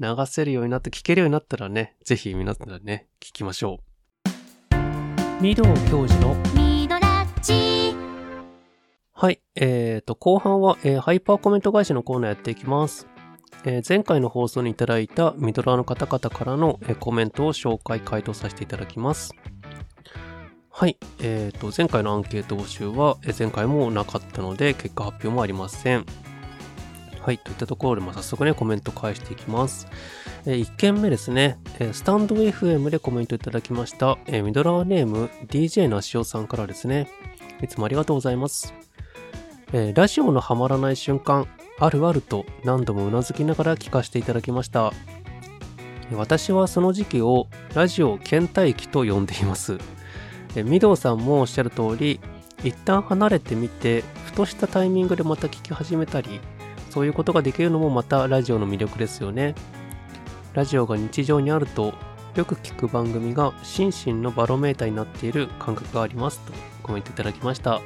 [0.00, 3.80] 流せるようになって聴けるようになったらね、ぜひ皆さんね、聴きましょ
[5.40, 5.42] う。
[5.42, 6.73] ミド教授の
[9.16, 9.40] はい。
[9.54, 13.06] えっ、ー、と、後半は、えー、ハイパーコメント返しのコーナーやっていきます。
[13.64, 19.32] えー、前回の放送にいただいたミドラーの方々からの、えー、コメントを紹介、回答させていただきます。
[20.68, 20.98] はい。
[21.20, 26.04] えっ、ー、と、前回のアンケート募集は、えー、前回もなかったので、結果発表もありません。
[27.20, 27.38] はい。
[27.38, 29.86] といったところで、まあ、早速ね、コメント返していきます。
[30.44, 37.08] えー、1件目ですね、えー、スタンド FM でコメントいただきました、えー、ミドラーネーム DJ なしおさんからですね。
[37.62, 38.83] いつもありがとうございます。
[39.76, 41.48] えー、ラジオのハマらない瞬間、
[41.80, 44.92] あるあると何度もうなずきながら聞かせていただきました。
[46.12, 49.78] 私はその時期をラジオ倦怠期と呼んでいます。
[50.54, 52.20] ミドウさんもおっしゃる通り、
[52.62, 56.40] 一旦離れてみて、ふとしたタイミングでまた聞き始めたり、
[56.90, 59.56] そういうことができるのもまたラジオの魅力ですよね。
[60.52, 61.94] ラジオが日常にあると、
[62.36, 66.52] よく聞く番組が心身のバロメーターになっている感覚がありますと
[66.84, 67.74] コメントいただきました。
[67.74, 67.80] あ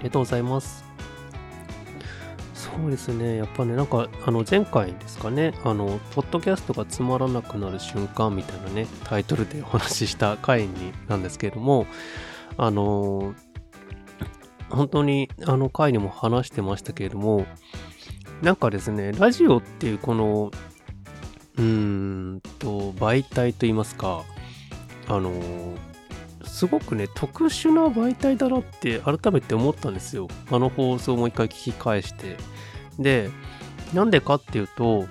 [0.00, 0.89] りがとうございます。
[2.76, 3.36] そうですね。
[3.36, 11.86] やっぱね、なんか、あの、前回ですかね、あの、ポッドキャストがつまらなくなる瞬間みたいなね、タイトルでお話しした回になんですけれども、
[12.56, 13.34] あの、
[14.68, 17.46] 本当にあの回にも話してましたけれども、
[18.42, 20.50] なんかですね、ラジオっていうこの、
[21.56, 24.22] うーんと、媒体といいますか、
[25.08, 25.32] あの、
[26.44, 30.28] すごくね、特殊な媒体だなって改めて思ったんですよ。
[30.50, 32.36] あの放送をもう一回聞き返して。
[33.00, 33.30] で、
[33.92, 35.08] なんでかっていうと、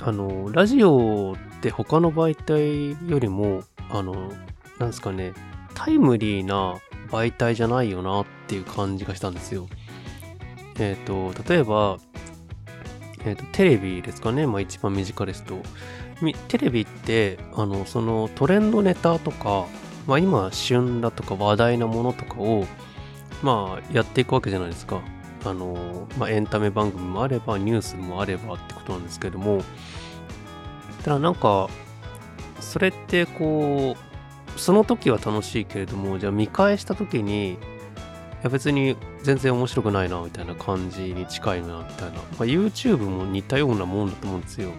[0.00, 4.32] あの、ラジオって他の媒体よりも、あの、
[4.78, 5.32] なんですかね、
[5.74, 6.80] タイムリーな
[7.10, 9.68] 媒体じゃないよなっていう感じがしたんですよ。
[10.78, 11.98] えっ、ー、と、例えば、
[13.24, 14.46] えっ、ー、と、テレビですかね。
[14.46, 15.58] まあ一番身近ですと。
[16.48, 19.66] テレビって、あの、そのトレンドネタとか、
[20.06, 22.66] まあ今旬だとか話題なものとかを、
[23.42, 25.00] まあやっていくわけじゃないですか。
[25.44, 29.62] あの、まあ、エンタメ番組もあれば、ニュースもあればってことなんですけども、
[31.04, 31.68] ただなんか、
[32.60, 33.96] それってこ
[34.56, 37.56] う、その時は楽しいけれども、じゃあ見返した時に、い
[38.44, 42.16] や別に全然面白くないな、みたいな感じに近いな、みたいな。
[42.16, 44.70] まあ、YouTube も似たようなもんだと思うんですよ。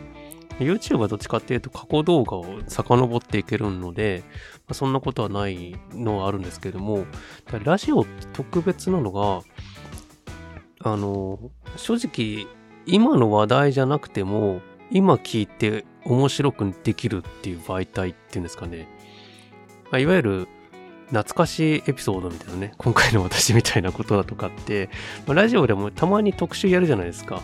[0.60, 7.06] YouTube はどっちかっていうと過去動画を遡っていけるので、まあ、そんなことはないのはあるんですけども、
[7.64, 9.42] ラジオって特別なのが、
[10.84, 11.40] あの、
[11.78, 12.46] 正直、
[12.86, 18.88] 今の話題じゃなくても、今聞いて面白くできるっていう媒体っていうんですかね。
[19.92, 20.48] ま、いわゆる、
[21.08, 24.90] 懐かしいエピソードみたいなね、今回の私みたいなことだとかって、
[25.26, 27.42] ま、ラジオでもたまに特集やるじゃないですか。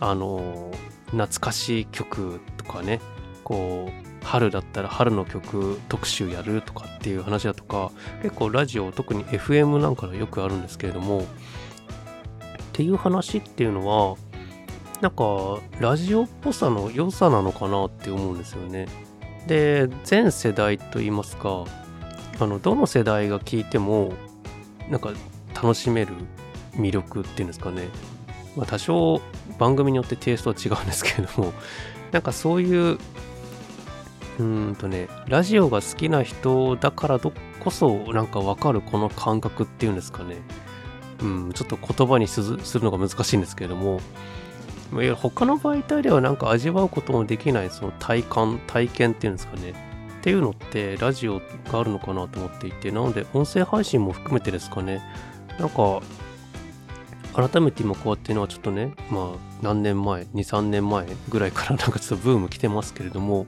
[0.00, 0.70] あの、
[1.06, 3.00] 懐かしい曲とかね、
[3.44, 7.90] こう、春だったら春の曲特集やるとかっていう話だとか、
[8.22, 11.26] 結構ラジオ、特に FM なんかでよくあるんですけれども、
[12.80, 14.16] っていう話っていうのは、
[15.02, 18.88] なんか、ラジオっぽさの良さなのかなって思うんですよね。
[19.46, 21.66] で、全世代と言いますか、
[22.38, 24.14] あの、どの世代が聞いても、
[24.88, 25.10] なんか、
[25.54, 26.14] 楽しめる
[26.72, 27.88] 魅力っていうんですかね。
[28.56, 29.20] まあ、多少、
[29.58, 31.52] 番組によってテイストは違うんですけれども、
[32.12, 32.98] なんかそういう、
[34.38, 40.36] うんとね、ラジオが好きな人だからこそ、なんかわかるこの感覚っていうんですかね。
[41.22, 44.00] うん、ちょっと言葉にするのが難しいんですけれども
[44.92, 49.72] いや、他の媒体ではなんか味わうことのできないその体感、体験っていうんですかね。
[50.20, 51.40] っていうのってラジオ
[51.70, 55.00] があるのかなと思っていて、なので音声配信も含めてですかね。
[55.58, 56.02] なんか、
[57.32, 63.46] 改めて今こうやっていうのはちょっとね、まあ何年前、2、3年前ぐらいからなんかちょっとブーム来てますけれども、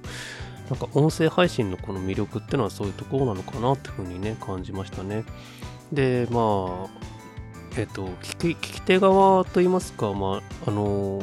[0.70, 5.24] なんか音声配信のこの魅力っていうのはそういうところなのかなっていうふうにね、感じましたね。
[5.92, 7.11] で、まあ、
[7.76, 11.22] えっと、聞き聞き手側といいますか、まあ、あの、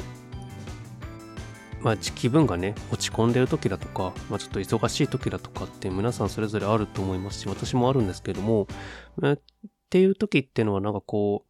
[1.82, 8.68] まあ、気分がね、落ち込んでる時だとか、まあ、ちょっと忙しい時だとかって皆さんそれぞれあると思いますし、私もあるんですけども、
[9.24, 9.38] えっ
[9.90, 11.46] ていう時っていうのはなんかこ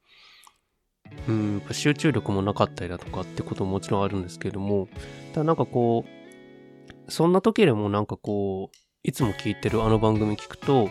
[1.28, 4.90] う、うん、集中力もなかったりだとかってことももちろんあるんですけども、
[5.34, 10.90] ただなんかこう、そんな時でもなんかこう、いつも聞いてるあの番組聞くと、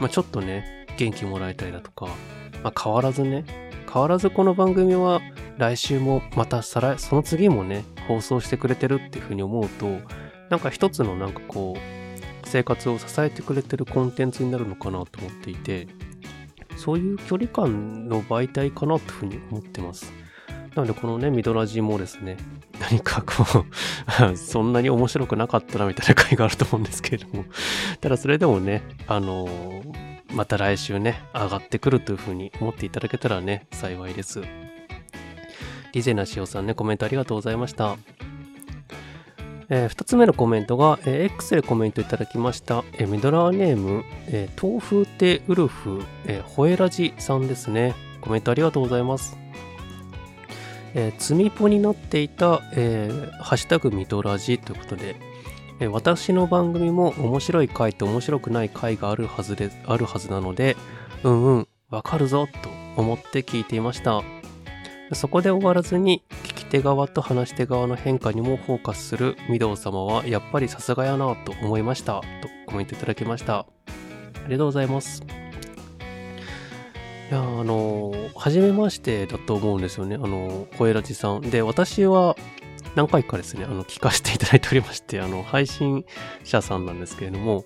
[0.00, 2.08] まあ、ちょっとね、元気もらえたりだとか、
[2.62, 3.44] まあ、変わらずね、
[3.92, 5.20] 変わらずこの番組は
[5.58, 9.98] 来週もまたさらその次もね、放送してくれてるっていうふうに思うと、
[10.48, 15.88] なんか一つのなんかこう、生活を支えてくれてるコンテンツになるのかなと思っていて、
[16.76, 20.12] そういう距離感の媒体かなというふうに思ってます。
[20.74, 22.36] なのでこのね、ミドラジもですね、
[22.80, 23.64] 何かこ
[24.32, 27.44] う そんなに面白くなかったなみたいな回があると思うんですけれども
[28.00, 34.42] ただそれでもね、あのー、また来週ね、上がってくるというふうに思っていただけたらね、幸いです。
[35.92, 37.96] DJ なしおさんね、コメントありがとうございました。
[39.72, 47.94] えー、2つ目のコメントが、えー、X でコメントいただきました、えー、ミドラーネーム、えー、豆腐テウルフ、えー、ホエラジさんですね。
[48.20, 49.38] コメントありがとうございます。
[50.94, 55.29] えー、積みポになっていた、えー、ハッシュタグミドラジということで、
[55.88, 60.76] 私の番組も面白い回と面白くない回があるはずで、あるはずなので、
[61.22, 64.22] うんうん、わかるぞと思って聞いていました。
[65.12, 72.20] そこで終わらずに、聞き手側と話し手側の変化にもフォーカスする御堂様は、やっぱりさすがやなと思いました。
[72.20, 73.60] とコメントいただきました。
[73.60, 73.66] あ
[74.46, 75.24] りがとうございます。
[77.30, 80.14] いや、あの、初めましてだと思うんですよね。
[80.14, 81.40] あの、声ラジさん。
[81.40, 82.36] で、私は
[82.94, 86.04] 何回かですね、あの、聞かせていただいておりまして、あの、配信
[86.44, 87.64] 者さんなんですけれども、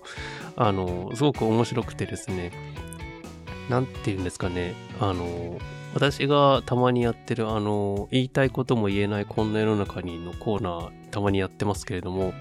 [0.55, 2.51] あの、すごく面白くてですね、
[3.69, 5.59] なんて言うんですかね、あの、
[5.93, 12.33] 私がたまにやってる、あの、言いたいことも言えないこんな世の中にのコーナー、たまにやってますけれども、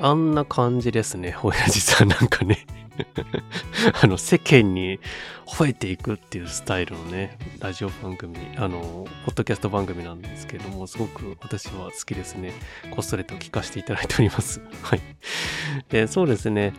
[0.00, 2.66] あんな感じですね、親父さんなんかね。
[4.02, 5.00] あの、世間に
[5.46, 12.52] 吠えていくっていうスタイルのね、ラジオ番組、あの、ポッドキャスト番組なんですけども、すごく私は好きですね。
[12.90, 14.60] こっそりと聞かせていただいております。
[14.82, 15.00] はい。
[15.88, 16.72] で、そうですね。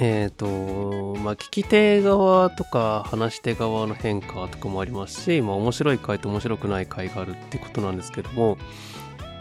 [0.00, 8.58] えっ、ー、と、まあ、聞き手側とか話し手側の変化とかもありますし、まあ、面白い回と面白くない回があるってことなんですけども、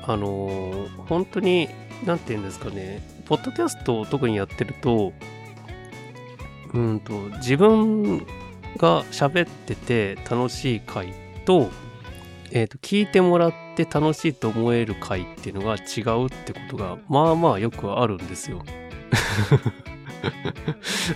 [0.03, 1.69] あの本当に、
[2.05, 5.13] なんて言うんですかね、ポッドキャストを特にやってると、
[6.73, 8.19] うんと、自分
[8.77, 11.13] が喋ってて楽しい回
[11.45, 11.69] と、
[12.51, 18.63] え、ー、と、聞いてもらって楽しいと思える回っていうのが違うってことが、まあまあよくあるんですよ。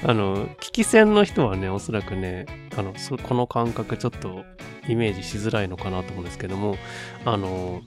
[0.05, 2.45] あの、聞き戦の人はね、おそらくね、
[2.77, 2.93] あの、
[3.23, 4.43] この感覚ちょっと
[4.87, 6.77] イメージしづらいのかなと思うんですけども、
[7.25, 7.81] あの、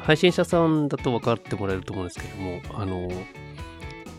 [0.00, 3.10] 配信者さんだと分かってもらえると思うんですけども、あの、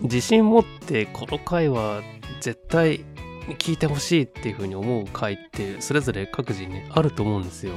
[0.01, 2.01] 自信持ってこの回は
[2.39, 3.05] 絶対
[3.59, 7.73] 聞いてほしいっていう風に思う回ってそれぞれ各自に、ね、あると思うんですよ。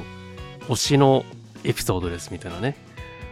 [0.67, 1.25] 推しの
[1.63, 2.75] エピソードですみたいなね。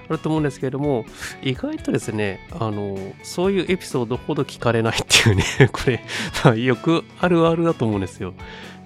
[0.09, 1.05] あると思うんですけれども、
[1.43, 6.03] 意外とですね、あの、そういうエピソードほど聞かれないっていうね、 これ、
[6.43, 8.33] まあ、よくあるあるだと思うんですよ。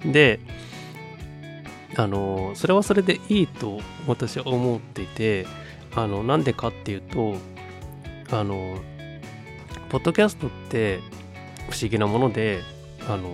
[0.04, 0.38] で、
[1.96, 5.46] あの、それはそれでいいと私は思っていて、
[5.96, 7.36] あの、なんでかっていうと、
[8.30, 8.78] あの、
[9.88, 11.00] ポッドキャストって
[11.70, 12.60] 不思議なもので、
[13.08, 13.28] あの、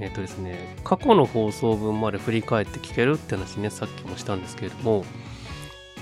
[0.00, 5.04] えっ、ー、とですね、過去の放送分まで振り返って聞けるって話ね、さっきもしたんですけれども、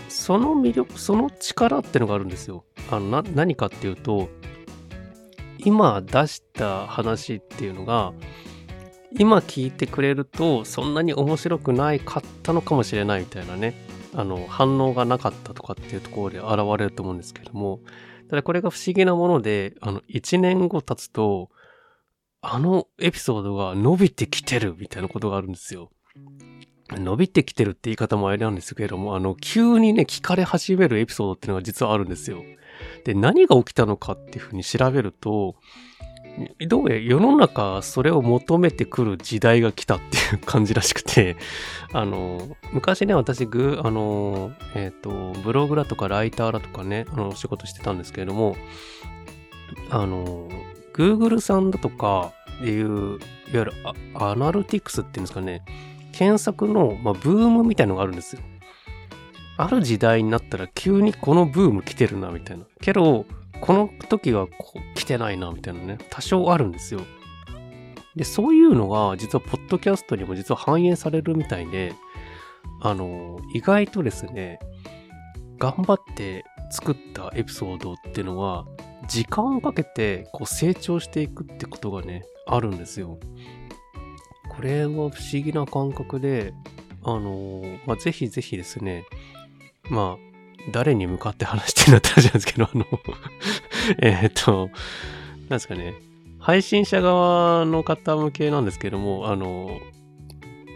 [0.09, 2.64] その魅力、その力ってのがあるんですよ。
[2.90, 4.28] あのな何かっていうと、
[5.59, 8.12] 今出した話っていうのが、
[9.18, 13.74] 今聞いてくれるとそんなに面白くないかったのかもしれないみたいなね、
[14.15, 17.81] あの、反応がなかったとかっていうところで現れると思うんですけども、
[18.29, 21.51] ただこれが不思議なもので、あの、1年後経つと、
[22.45, 25.91] あのエピソードが伸びてきてるみたいなことがあるんですよ。
[26.91, 32.43] 伸びてきてるって言い方もあれなんですけれども、あの、急にね、聞かれ始めるエピソードっていうのが実はあるんですよ。
[33.05, 35.57] で、何が起きたのかっていうふうに調べると、
[36.66, 41.37] どうや世の中それを求めてくる時代が来たっていう感じらしくて、
[41.93, 48.57] あの、昔ね、私グ、あの、えっ、ー、と、ブログだとかライターだとかね、あの、仕事してたんですけれども、
[49.91, 50.49] あの、
[50.95, 53.18] Google さんだとかっていう、いわ
[53.53, 53.72] ゆる
[54.14, 55.62] アナルティクスっていうんですかね、
[56.12, 58.43] 検索の、まあ、ブームみたいのがあるんですよ。
[59.59, 62.64] ある時代になったら急にこのブーム来てるな、みたいな。
[62.80, 63.26] けど、
[63.63, 67.01] この時はこう来てないな、みたいなね、多少あるんですよ。
[68.17, 71.95] で、そういうのが実はポッドキャストにも実は反映されるみたいで、
[72.81, 74.59] あの、意外とですね、
[75.59, 78.67] 頑張って作ったエピソードっていうのは、
[79.09, 83.21] 時間をかけてこう成長していくってことがね、あるんですよ。
[84.49, 86.53] これは不思議な感覚で、
[87.05, 89.05] あの、まあ、ぜひぜひですね、
[89.89, 90.32] まあ、
[90.71, 92.87] 誰に向かって話してんだったらじゃないですけど、あの
[94.01, 94.71] えっと、
[95.41, 95.95] なんですかね、
[96.39, 99.81] 配信者側の方向けなんですけども、あの、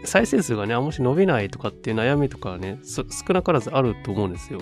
[0.03, 4.61] 再生数がね、あもし伸びないとかっていう悩みとかね、少なからずあると思うんですよ。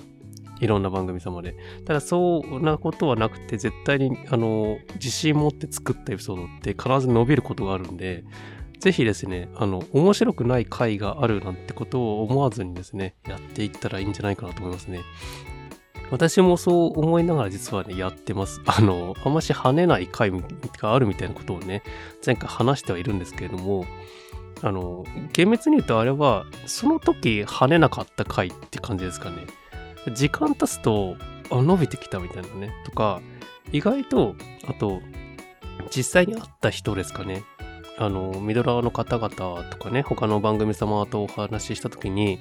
[0.60, 1.56] いろんな番組様で。
[1.86, 8.24] ただ、そうなことはなくて、絶対に、あの、自信持って作ったエピソードって必ず伸びることがあるんで、
[8.80, 15.02] ぜひですね、あの、面白くない回があるなんてことを思わずにですね、やっていったらいいんじゃないかなと思いますね。
[16.12, 18.62] 私もそう思いながら実はね、やってます。
[18.68, 21.84] あの、あんまし跳ねない回があるみたいなことをね、
[22.26, 23.86] 前回話してはいるんですけれども、
[24.62, 29.46] あの、厳密に言うとあれは、その時跳ねなかった回って感じですかね。
[30.14, 31.18] 時間経つと、
[31.50, 32.72] あ、伸びてきたみたいなね。
[32.86, 33.22] とか、
[33.72, 34.36] 意外と、
[34.68, 35.02] あと、
[35.96, 37.44] 実際に会った人ですかね。
[37.98, 42.39] あの、ミドラーの方々とかね、他の番組様とお話しした時に、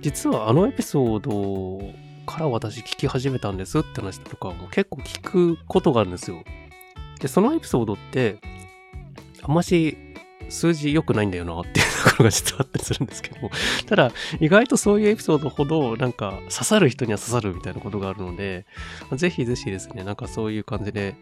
[0.00, 1.92] 実はあのエピソード
[2.26, 6.44] から私聞き始めたんですって話とかも結構聞くことがあるんですよ。
[7.20, 8.38] で、そのエピソードって、
[9.42, 9.96] あんまし
[10.48, 13.50] 数字良くないんだよなっていうところが実はあったりするんですけども、
[13.86, 18.66] ただ意外とそういうエピソードほどなんか刺さる人には刺さるみたいなことがあるので、
[19.14, 21.16] ぜひぜひですね、なんかそういう感じで、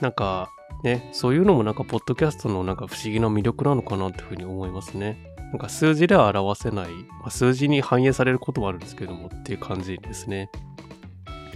[0.00, 0.50] なんか
[0.82, 5.16] ね、そういうのもなんかポッドキャストのなんか不思議な魅力なのかなっていうふうに思いますね。
[5.52, 6.88] なんか数字では表せない、
[7.20, 10.50] まあ、数字に反映されることもあるんですけどもっていう感じですね。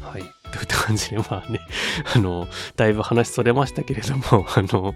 [0.03, 0.23] はい。
[0.53, 1.61] といった感じで、まあね、
[2.15, 2.47] あの、
[2.77, 4.95] だいぶ話それましたけれども、あの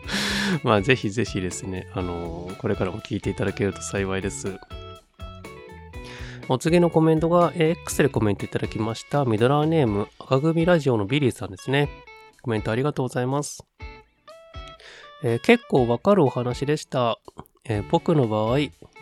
[0.64, 4.56] まあぜひぜひですね、あの、これからも聞いていただけると幸いです。
[6.48, 11.90] お次のコメントが、X でコメントいただきました、ミドラーネーム、赤組ラジオのビリーさんですね。
[12.48, 13.62] コメントありがとうございます。
[15.22, 17.18] えー、結構わかるお話でした。
[17.66, 18.56] えー、僕の場合、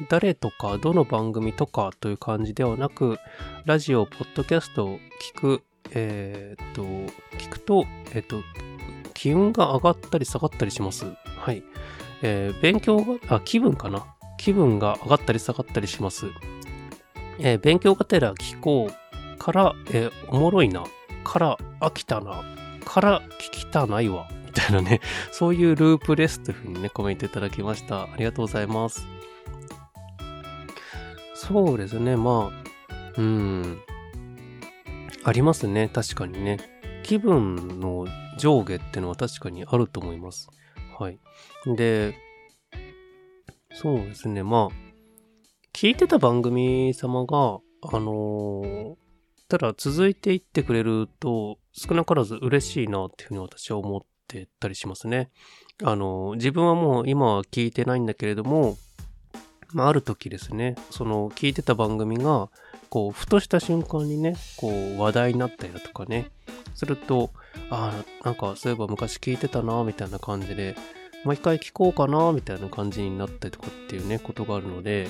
[0.09, 3.20] 誰とかどの番組とかという感じではなく、
[3.64, 4.99] ラジオ、ポッドキャストを
[5.36, 6.82] 聞く、えー、っと、
[7.38, 7.86] 聞くと、
[8.16, 8.42] えっと、
[9.14, 11.07] 気運が上がったり下がったりします。
[11.38, 11.62] はい。
[12.22, 14.07] えー、勉強が、あ、気分かな？
[14.38, 16.26] 気分が上がったり下がったりします。
[17.38, 20.82] えー、勉強がてら聞こうから、えー、おもろいな、
[21.22, 22.42] から飽きたな、
[22.87, 28.05] から聞きたないわ、みたいなね、そういうループですというふうにね、コメントいただきました。
[28.05, 29.07] ありがとうございます。
[31.34, 33.78] そうですね、まあ、うん、
[35.24, 36.59] ありますね、確かにね。
[37.03, 38.07] 気分の
[38.39, 40.49] 上下ってのは確かにあると思います。
[40.99, 41.18] はい。
[41.66, 42.14] で、
[43.72, 44.74] そうですね、まあ、
[45.74, 48.95] 聞いてた番組様が、あのー、
[49.49, 55.30] ただ続いていってくれると少なからず嬉しいなっていうふうに私は思ってたりしますね。
[55.82, 58.76] あの、自分はもう今は聞いてないんだけれども、
[59.72, 62.49] まあ、ある時ですね、その聞いてた番組が、
[62.88, 66.30] こう、ふとした瞬間にね、こう、話題になったりだとかね、
[66.74, 67.30] すると、
[67.70, 67.92] あ
[68.22, 70.76] あ、なんかそういえば昔聞いてたな、みたいな感じで、
[71.24, 75.09] もう一回聞こうかな、みたいな感じになったりとかっていうね、ことがあるので、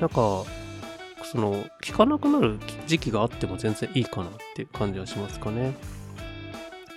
[0.00, 0.44] なんか、
[1.30, 2.58] その、聞かなくなる
[2.88, 5.74] 時期があっても全然いいかなっていう感じはしますかね。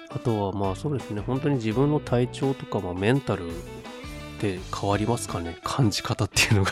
[0.09, 3.45] あとはまあそうですね、本当に自分の体調とか、まあ、メンタル
[4.41, 6.71] で変わりますかね、感じ方っていうのが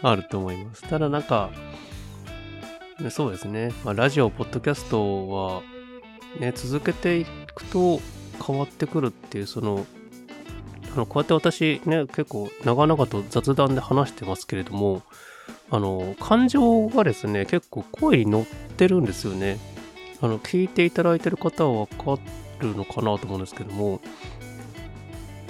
[0.10, 0.82] あると思います。
[0.82, 1.50] ただなんか、
[3.10, 5.62] そうですね、まあ、ラジオ、ポッドキャストは、
[6.38, 7.24] ね、続けてい
[7.54, 8.00] くと
[8.46, 9.86] 変わってくるっていう、その、
[10.94, 15.02] あのこうやって私ね、結構長々と雑談で話してますけれども、
[15.70, 18.46] あの、感情がですね、結構声に乗っ
[18.76, 19.58] てるんですよね。
[20.20, 22.18] あの、聞いていただいてる方はわか
[22.60, 24.00] るのかなと思うんですけども、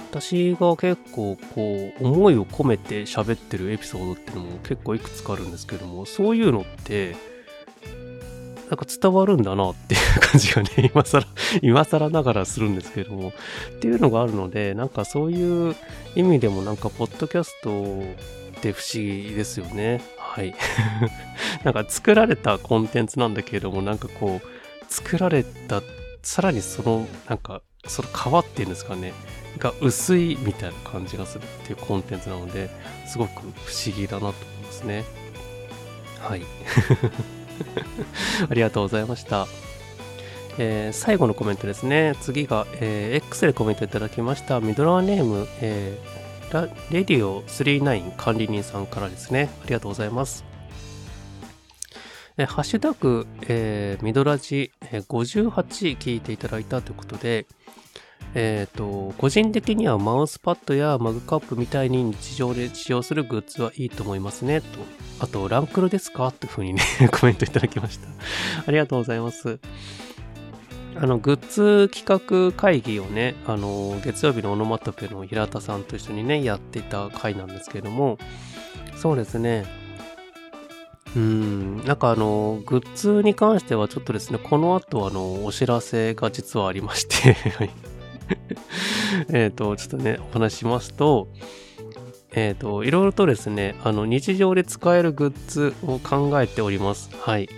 [0.09, 7.15] 私が結構こう、思いを込めて喋ってるエピソードっていうのも結構いくつかあるんですけども、そういうのって、
[8.69, 11.25] なんか伝わるんだなっていう感じがね、今更、
[11.61, 13.31] 今更ながらするんですけども、
[13.77, 15.75] っていうのがあるので、なんかそういう
[16.15, 17.69] 意味でもなんか、ポッドキャスト
[18.57, 20.01] って不思議ですよね。
[20.17, 20.53] はい。
[21.63, 25.81] なんか作られたコンテンツなんだけれども、なんかこう、作られた、
[26.23, 29.13] さらにその、なんか、その皮っていうんですかね、
[29.57, 32.69] が薄いみたいな感じがするっていうコンテンツなので、
[33.05, 34.35] すごく不思議だなと思い
[34.65, 35.05] ますね。
[36.19, 36.41] はい。
[38.49, 39.47] ありがとうございました。
[40.59, 42.15] えー、最後のコメントですね。
[42.21, 44.59] 次が、えー、X でコメントいただきました。
[44.59, 46.16] ミドラーネーム、えー、
[46.91, 49.49] レディオ39管理人さんからですね。
[49.63, 50.45] ありがとうございます。
[52.37, 57.47] えハッシュタグ、えー、ミドラジ、えー、58聞いていただいたということで、
[58.35, 64.67] えっ、ー、と、個人的にはマウスパッドやマグカップみたいに日常で使用するグッズはいいと思いますね、と。
[65.19, 66.27] あと、ランクルですか？
[66.27, 66.81] っていうふうにね
[67.11, 68.07] コメントいただきました。
[68.67, 69.59] ありがとうございます。
[70.99, 78.17] あの、グッズ企画会議をね、あの、月曜日のオノマトペの平田さんと一緒にね、やっていた回なんですけれども、
[78.95, 79.65] そうですね。
[81.15, 87.35] うん、なんかあの、グッズに関してはちょっとですね、この後あの、お知らせが実はありまして
[89.29, 91.27] えっと、ちょっとね、お話しますと、
[92.33, 97.09] えっ、ー、と、いろいろとですね、あの、日常で使えるグッズを考えております。
[97.19, 97.49] はい。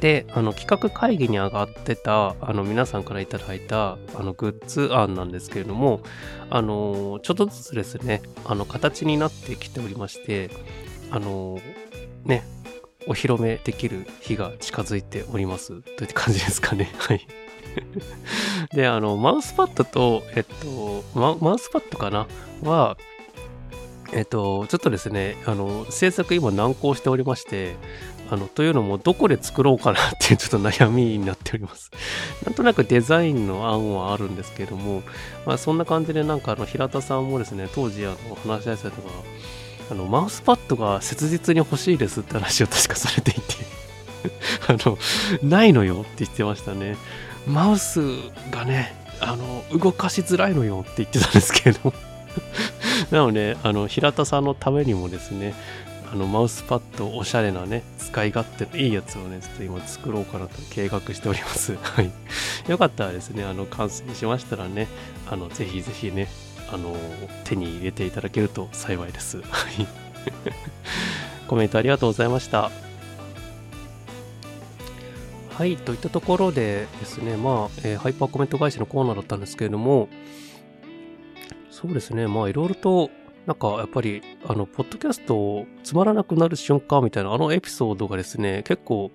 [0.00, 6.00] で、あの、企画会議に上がってた、あの、皆さんからいただいた、あの、グッズ案なんですけれども、
[6.48, 10.50] あの、ちょっとずつですね、あの、形になってきておりまして、
[11.10, 11.60] あの、
[12.24, 12.44] ね、
[13.06, 15.82] お披露目できる日が近づいております。
[15.82, 16.90] といった感じですかね？
[16.98, 17.26] はい。
[18.74, 22.26] で、あの、マウスパッドと、えっと、ママウスパッドかな？
[22.62, 22.96] は、
[24.12, 27.76] えっと、ちょっとですね、あの、制作今難航しておりまして、
[28.30, 31.90] あの、というのも、どこで作ろうかなっていうちょっと悩みになっております。
[32.46, 35.02] なんとなくデザインの案はあるんですけれども、
[35.44, 38.16] まあ、そんな感じでなんかあの、平田さんもですね、当時あの、
[38.46, 39.10] 話し合いされたのが、
[39.90, 43.40] あの、マウスパッドが切実に欲しいですって話を確かされていて
[44.68, 44.96] あの、
[45.42, 46.96] ないのよって言ってましたね。
[47.48, 48.00] マウス
[48.52, 51.92] がね、あの、動かしづらいのよって言ってたんですけれども
[53.10, 55.54] なので、あの、平田さんのためにもですね、
[56.12, 61.76] あのマウスパッドおしゃれなね、使い勝手のいいやつをね、ちょっと今作ろうかなと計画しております。
[61.80, 62.10] はい。
[62.68, 64.88] よかったらですね、あの、完成しましたらね、
[65.30, 66.26] あの、ぜひぜひね、
[66.72, 66.96] あの、
[67.44, 69.40] 手に入れていただけると幸いです。
[69.50, 69.86] はい。
[71.46, 72.72] コメントありがとうございました。
[75.56, 80.08] はい、といったところでですね、まあ、えー、ハイパーコメント返しのコーナーだったんですけれども、
[81.70, 83.10] そうですね、まあ、いろいろと
[83.46, 89.10] なんかやっぱり、あの、ポッドキャストつまらなくなる瞬間みたいなあのエピソードがですね、結構、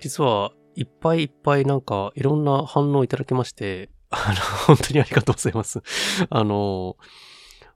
[0.00, 4.34] 実はいっぱいいっぱいなんかいろんな反応いただきまして、あの、
[4.66, 5.82] 本当にありがとうございます。
[6.30, 6.96] あの、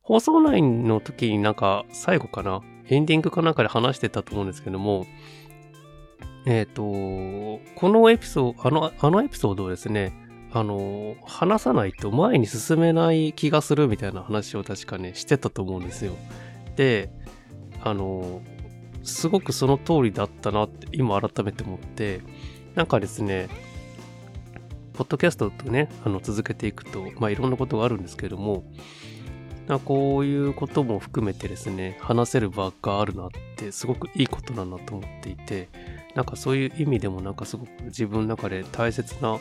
[0.03, 5.07] 放送内の時になんか最後かな、エンディングかなんかで話してたと思うんですけども、
[6.45, 6.83] えっ、ー、と、
[7.77, 10.13] このエピソード、あの、あのエピソードをですね、
[10.55, 16.15] あの、話さないと前に進めない気がするみたいな話を確かね、してたと思うんですよ。
[16.77, 17.11] で、
[17.83, 18.43] あの、
[19.03, 22.21] すごくその通りだったなって今改めて思って、
[22.75, 23.49] なんかですね、
[24.93, 28.65] ポッドキャストとね、あの続けていくと、まあいろんなことがあるんですけども、
[29.67, 35.69] なこういうことも含めてですね、話せる場があるなってすごくいいことだなと思っていて、
[36.15, 39.39] なんかそういう意味でもなんかすごく自分の中で大切な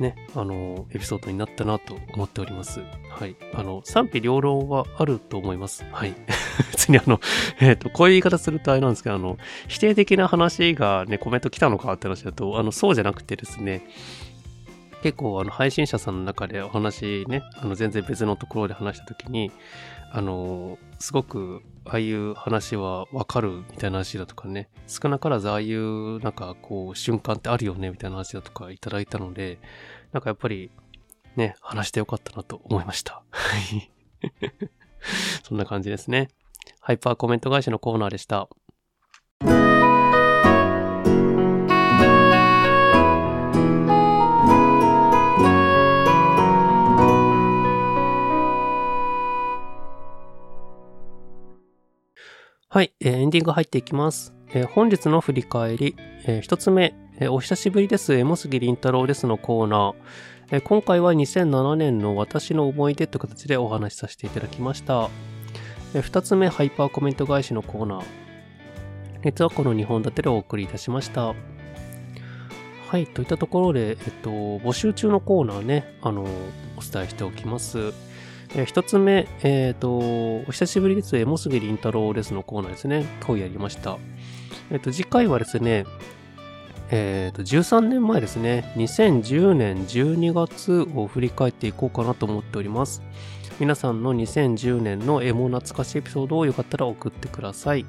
[0.00, 2.80] ね、あの、エピソードになったなと思っております。
[3.10, 3.36] はい。
[3.54, 5.84] あの、賛否両論はあると思います。
[5.92, 6.14] はい。
[6.72, 7.20] 別にあの、
[7.60, 9.36] えっ、ー、と、こういう言い方するとあれなんですけど、あの、
[9.68, 13.82] 否定的な話がね、コメント来たのかって話だと、あの、そうじゃなくてですね、
[15.02, 19.50] 結構あの配信者さんの中でお話ね、あの全然別のところで話したときに、
[20.12, 29.58] あの、すごくああいう話はわかるみたいな話だとかね、少なからずああいうなんかこう瞬間ってあるよねみたいな話だとかいただいたので、
[30.12, 30.70] なんかやっぱり
[31.36, 33.22] ね、話してよかったなと思いました。
[35.44, 36.28] そんな感じですね。
[36.80, 38.48] ハイパーコメント返しのコーナーでした。
[52.72, 54.32] はい、えー、エンディング入っていきます。
[54.50, 59.94] えー、本日の振り返り、えー、一つ目、えー、お久しぶりです、エモ杉りんたろうですのコーナー。
[60.52, 65.10] えー、今回は2007年の私の思い出という形でお話しさせていただきました。
[65.94, 68.04] えー、二つ目、ハイパーコメント返しのコーナー。
[69.22, 71.34] 熱はこの2本立てでお送りいたしました。
[72.86, 76.22] はい、といったところで、えっと、募集中のコーナーね、あの、
[76.76, 77.92] お伝えしておきます。
[78.54, 81.16] えー、一つ目、えっ、ー、と、お久しぶりです。
[81.16, 83.06] エモスゲりんたろうですのコーナーですね。
[83.24, 83.98] 今日やりました。
[84.70, 85.84] えっ、ー、と、次回はですね、
[86.90, 93.02] えっ、と、13年前ですね、2010年12月を振り返っていこうかなと思っております。
[93.60, 97.86] 皆さんの2010年のエモ懐かしいエピソードをよかったら送ってください。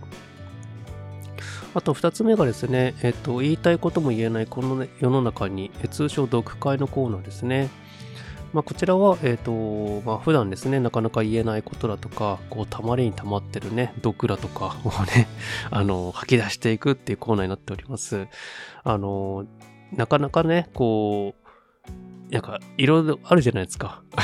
[1.73, 7.69] あと2つ目がですね、えっと、言いたいことも言えないこの、世の中に、通称読解のコーナーですね。
[8.53, 15.27] まあ、こちらは、えっ、と、まあ、普段ですね、なかなか言えないことだとか、こう、たまりに溜まってるね、毒だとか をね、
[15.69, 18.27] あの、吐き出していくっていうコーナーになっております。
[18.83, 19.45] あの、
[19.93, 21.40] なかなかね、こう、
[22.31, 24.01] なんか、いろいろあるじゃないですか。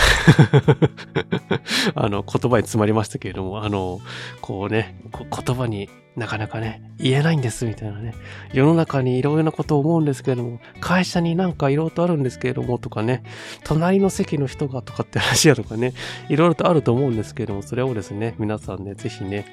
[1.94, 4.00] あの、言葉に詰まりましたけれども、あの、
[4.42, 8.16] こうね、言葉になかなかね、言えないんですみたいなね。
[8.54, 13.24] 世の中にいろいろなことを思うんですけれども、会社になんかいろいろとあるんですけれどもとかね、
[13.66, 15.94] 隣の席の人がとかって話やとかね、
[16.30, 19.46] いろいろとあると思うんですけれども、それをですね、皆さんね、ぜひね、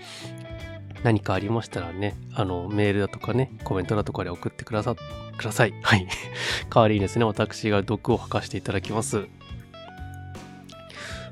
[1.04, 4.96] 何かありましたらね、あの、メールだとかね、コメントだとかで送ってくださ、
[5.36, 5.74] ください。
[5.82, 6.08] はい。
[6.74, 9.26] 代わりにですね、私が毒を吐かせていただきます。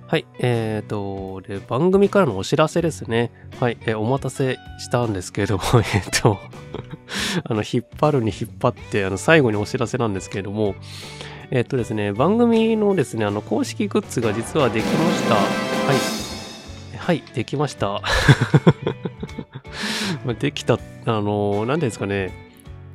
[0.07, 0.27] はい。
[0.39, 3.33] えっ、ー、と、で、番組からのお知らせですね。
[3.61, 3.79] はい。
[3.87, 6.39] えー、お待たせしたんですけれども、 えっ、ー、と、
[7.45, 10.75] あの、引っ張るに引っ張って、あの、最後にお知らせなんですけれども、
[11.51, 15.35] えっ、とですね、番組のですね、あの、公式グッズが実はできました。
[15.35, 15.41] は
[16.19, 16.22] い。
[17.03, 18.01] はい、できました。
[20.39, 22.33] できた、あの、何ですかね。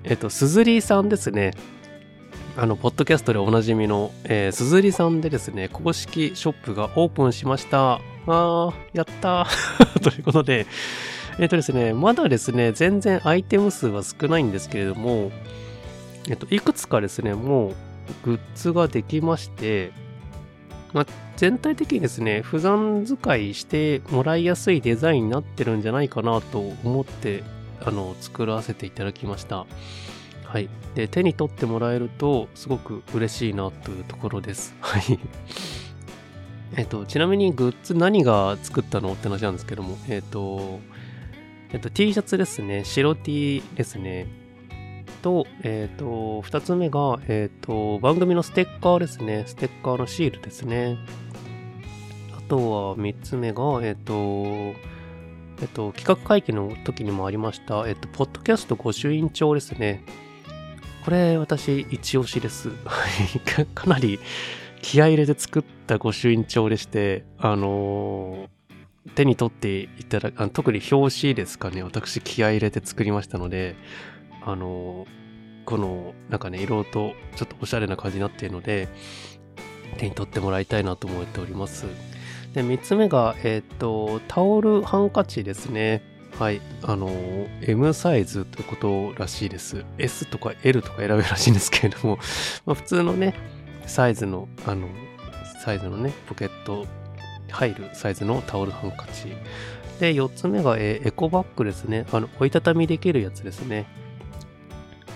[0.05, 1.51] えっ、と、すずりさんですね。
[2.55, 7.95] あの、ポッドキャストでおなじみの、えー、すずりさんでですね、公式ショップがオープンしました。
[7.95, 10.67] あー、やったー ということで、
[11.37, 15.33] えっ、とですね、まだですね、全然アイテム数は少ないんですけれども、
[16.29, 17.73] えっ、と、いくつかですね、もう
[18.23, 19.91] グッズができまして、
[20.93, 21.05] ま、
[21.37, 27.43] 全体的にですね、普段使いしてもらいやすいデザインになってるんじゃないかなと思って、
[27.85, 29.67] あの、作らせていただきました。
[30.43, 30.67] はい。
[30.95, 34.75] で、手に取ってもらえると、すごく嬉しいなというところです。
[34.81, 35.19] はい。
[36.75, 40.79] えっと、ちなみにグッズ何が作ったのって話なんですけども、えっと、
[41.71, 42.83] えっと、T シャツですね。
[42.83, 44.25] 白 T ですね。
[45.21, 49.43] と、えっと、二つ目が、えっと、番組のステッカーですね。
[49.45, 50.97] ステッカーのシールですね。
[52.47, 54.13] あとは三つ目が、えっと、
[55.61, 60.05] えっと、企画会議の時にもありました、えっと、ポッドキャスト御朱印帳ですね。
[61.03, 62.69] これ私一押しです。
[63.75, 64.17] かなり
[64.81, 68.49] 気合入れて作った御朱印帳でして、あの、
[69.13, 73.75] 手に取っていただく、特に表紙ですかね、私気合入れて作りましたので、
[74.45, 75.05] あの、
[75.65, 78.87] この、なんかね、色とちょっとおしゃれな感じになっているので、
[79.97, 81.87] 手に取ってもらいたいなと思っております。
[82.53, 86.01] で、3つ目が、えっ、ー、と、タオルハンカチですね。
[86.39, 86.61] はい。
[86.83, 87.09] あの、
[87.61, 89.85] M サイズということらしいです。
[89.97, 92.19] S とか L とか選べるらしいんですけれども、
[92.65, 93.33] まあ、普通のね、
[93.87, 94.87] サイズの、あの、
[95.63, 96.85] サイズのね、ポケット
[97.49, 99.29] 入るサイズのタオルハンカチ。
[99.99, 102.05] で、4つ目が、えエコバッグですね。
[102.11, 103.87] あの、折りたたみできるやつですね。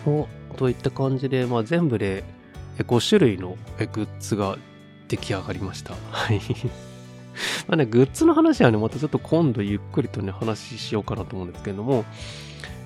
[0.08, 0.28] を、
[0.58, 2.24] といった感じで、まあ、全部で
[2.80, 3.58] 5種類の
[3.94, 4.58] グッズが
[5.08, 5.94] 出来上がりました。
[6.10, 6.42] はい。
[7.68, 12.06] まあね、グッズの話はね、またちょっと今度ゆっくりとね、話しようかなと思うんですけれども、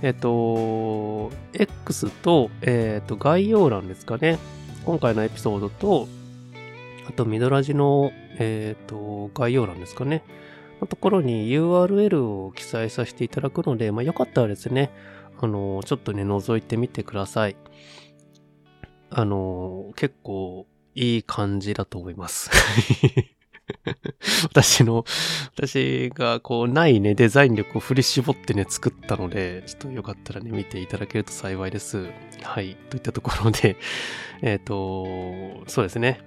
[0.02, 4.38] えっ、と、X と、えっ、と、概要欄ですかね。
[4.86, 6.08] 今回のエピソードと、
[7.08, 10.24] あと、ミドラジの、えっ、と、概要欄ですかね。
[10.82, 14.92] のところに URL を記載させていただくので、まあ、よかったらですね、
[15.40, 17.56] あの、ちょっとね、覗いてみてください。
[19.10, 22.52] あの、結構いい感じだと思います。
[24.44, 25.06] 私の、
[25.54, 32.10] 私がこうないね、デザイン力を振り絞ってね、作ったので、ちょっとよかったらね、見ていただけると幸いです。
[32.44, 32.76] はい。
[32.90, 33.78] といったところで、
[34.42, 36.22] えっ、ー、と、そうですね。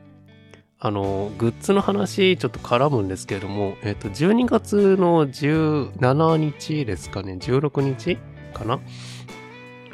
[0.80, 8.16] あの、グッズの話、ちょっと絡むんですけれども、えっ、ー、と、12月の17日ですかね、16日
[8.54, 8.80] かな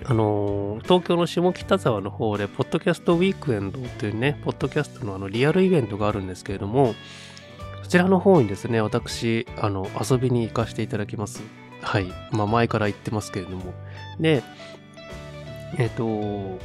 [0.06, 6.94] あの、東京の下北沢の方で、ポッドキャストウィークエンドというね、ポッドキャストのあの、リアルイベントがあるんですけれども、
[7.84, 11.42] そちらの方にですね、私、あの、遊びに行かせていただきます。
[11.82, 12.06] はい。
[12.32, 13.74] まあ、前から言ってますけれども。
[14.18, 14.42] で、
[15.76, 16.58] えっ、ー、と、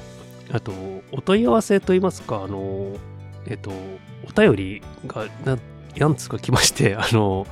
[0.53, 0.71] あと、
[1.11, 2.93] お問い合わせといいますか、あの、
[3.45, 3.71] えっ、ー、と、
[4.25, 5.57] お便りが、な
[5.97, 7.45] なんつうか来まして、 あの、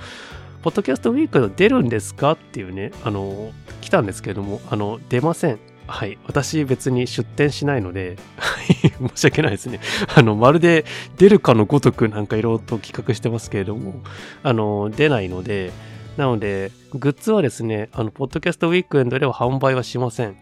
[0.61, 3.51] ポッドキャストウィークの出るんですかっていうね、あの、
[3.81, 5.59] 来たんですけれども、あの、出ません。
[5.87, 6.17] はい。
[6.27, 9.79] 私別に出店しないので、は い申し訳ないですね。
[10.15, 10.85] あの、まるで
[11.17, 14.01] 出るかのごとくなんかいろいろと企画してますけれども、
[14.43, 15.71] あの、出ないので、
[16.17, 20.35] なので、グッズはですね、あの、ポッドキャストウィークエンドでは販売はしません。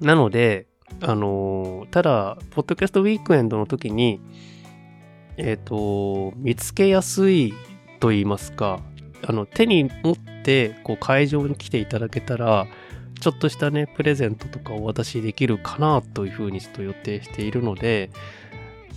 [0.00, 0.66] なので、
[1.00, 4.20] あの、ただ、ポッドキャストウィークエンドの時に、
[5.36, 7.54] えっ、ー、と、見つけやすい
[8.00, 8.80] と言いますか、
[9.26, 12.66] あの、手に持って、こう、会場に来ていただけたら、
[13.24, 18.10] ちょっとしたね、プレゼントとかをお渡しできるかなというふうにちょっと予定しているので、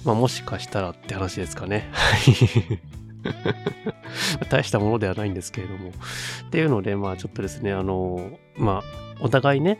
[0.03, 1.87] まあもしかしたらって話ですかね。
[1.93, 2.79] はい
[4.51, 5.91] 大したものではないんですけれども。
[5.91, 9.79] っていうので、まあちょっとですね、あの、まあお互いね、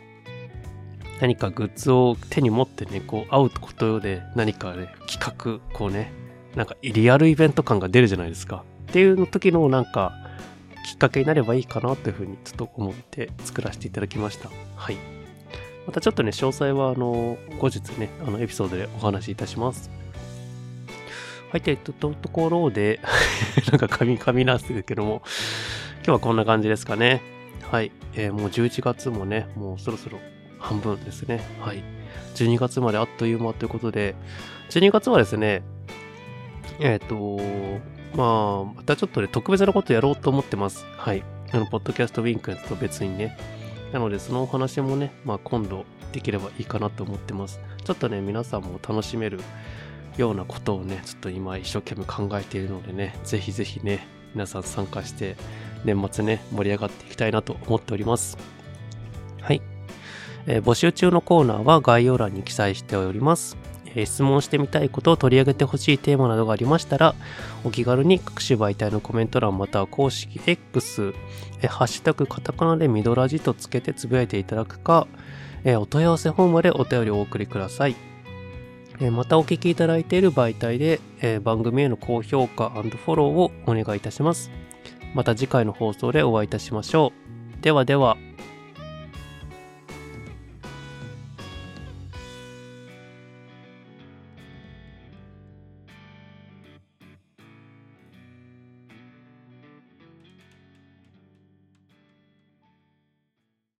[1.20, 6.10] 何かグッズを手に持ってね、こう会うことで何かね、企画、こうね、
[6.56, 8.64] なんかリアルイベント感が出るじゃないですか。
[8.88, 10.14] っていう時のなんか
[10.88, 14.48] きっかけになればいいかなというふうにちょっと思って作らせていただきました。
[14.74, 14.96] はい。
[15.86, 19.90] またちょっとね、詳細はあの、後日ね、あのエピソードでお話しいたします。
[21.52, 23.00] はい、というところで
[23.70, 25.22] なんか噛みなんですけども、
[25.96, 27.20] 今日はこんな感じですかね。
[27.70, 30.18] はい、えー、もう11月もね、もうそろそろ
[30.58, 31.42] 半分ですね。
[31.60, 31.82] はい。
[32.34, 34.14] 12月まであっという間ということで、
[34.70, 35.62] 12月はですね、
[36.80, 37.80] えっ、ー、と、
[38.16, 40.84] まあ、またちょっとね、特別なことやろうと思ってます。
[40.96, 41.22] はい。
[41.52, 43.36] あの、ポッドキャストウィンクと別にね。
[43.92, 47.60] なので、そのお話もね、まあ、今度できればいいかなと思ってます。
[47.84, 49.40] ちょっとね、皆さんも楽しめる
[50.16, 55.36] ようなことをね、ちょっと今一生懸命考えているのでね、ぜひぜひね、皆さん参加して、
[55.84, 58.36] 年末ね、盛り上がっていきたいなと思っております。
[59.40, 59.62] はい。
[60.46, 63.57] えー、募集中のコーナーは概要欄に記載しております。
[63.94, 67.14] え、質問してみたいことを取り上げてほしいテーマなどがありましたら、
[67.64, 71.14] お気軽に各種媒体のコメント欄または公式 X、
[71.62, 75.06] え、ハッシュタグカタカナでミドラジとつけてつぶやいていただくか、
[75.64, 77.96] え、お問い合わせフォームまでお便りをお送りください。
[79.00, 84.50] えまたお聞きいただいている媒体で、え番組への高評価フォローをお願いいたします。
[85.14, 87.12] また次回の放送でお会いいたしましょ
[87.58, 87.62] う。
[87.62, 88.16] ではでは。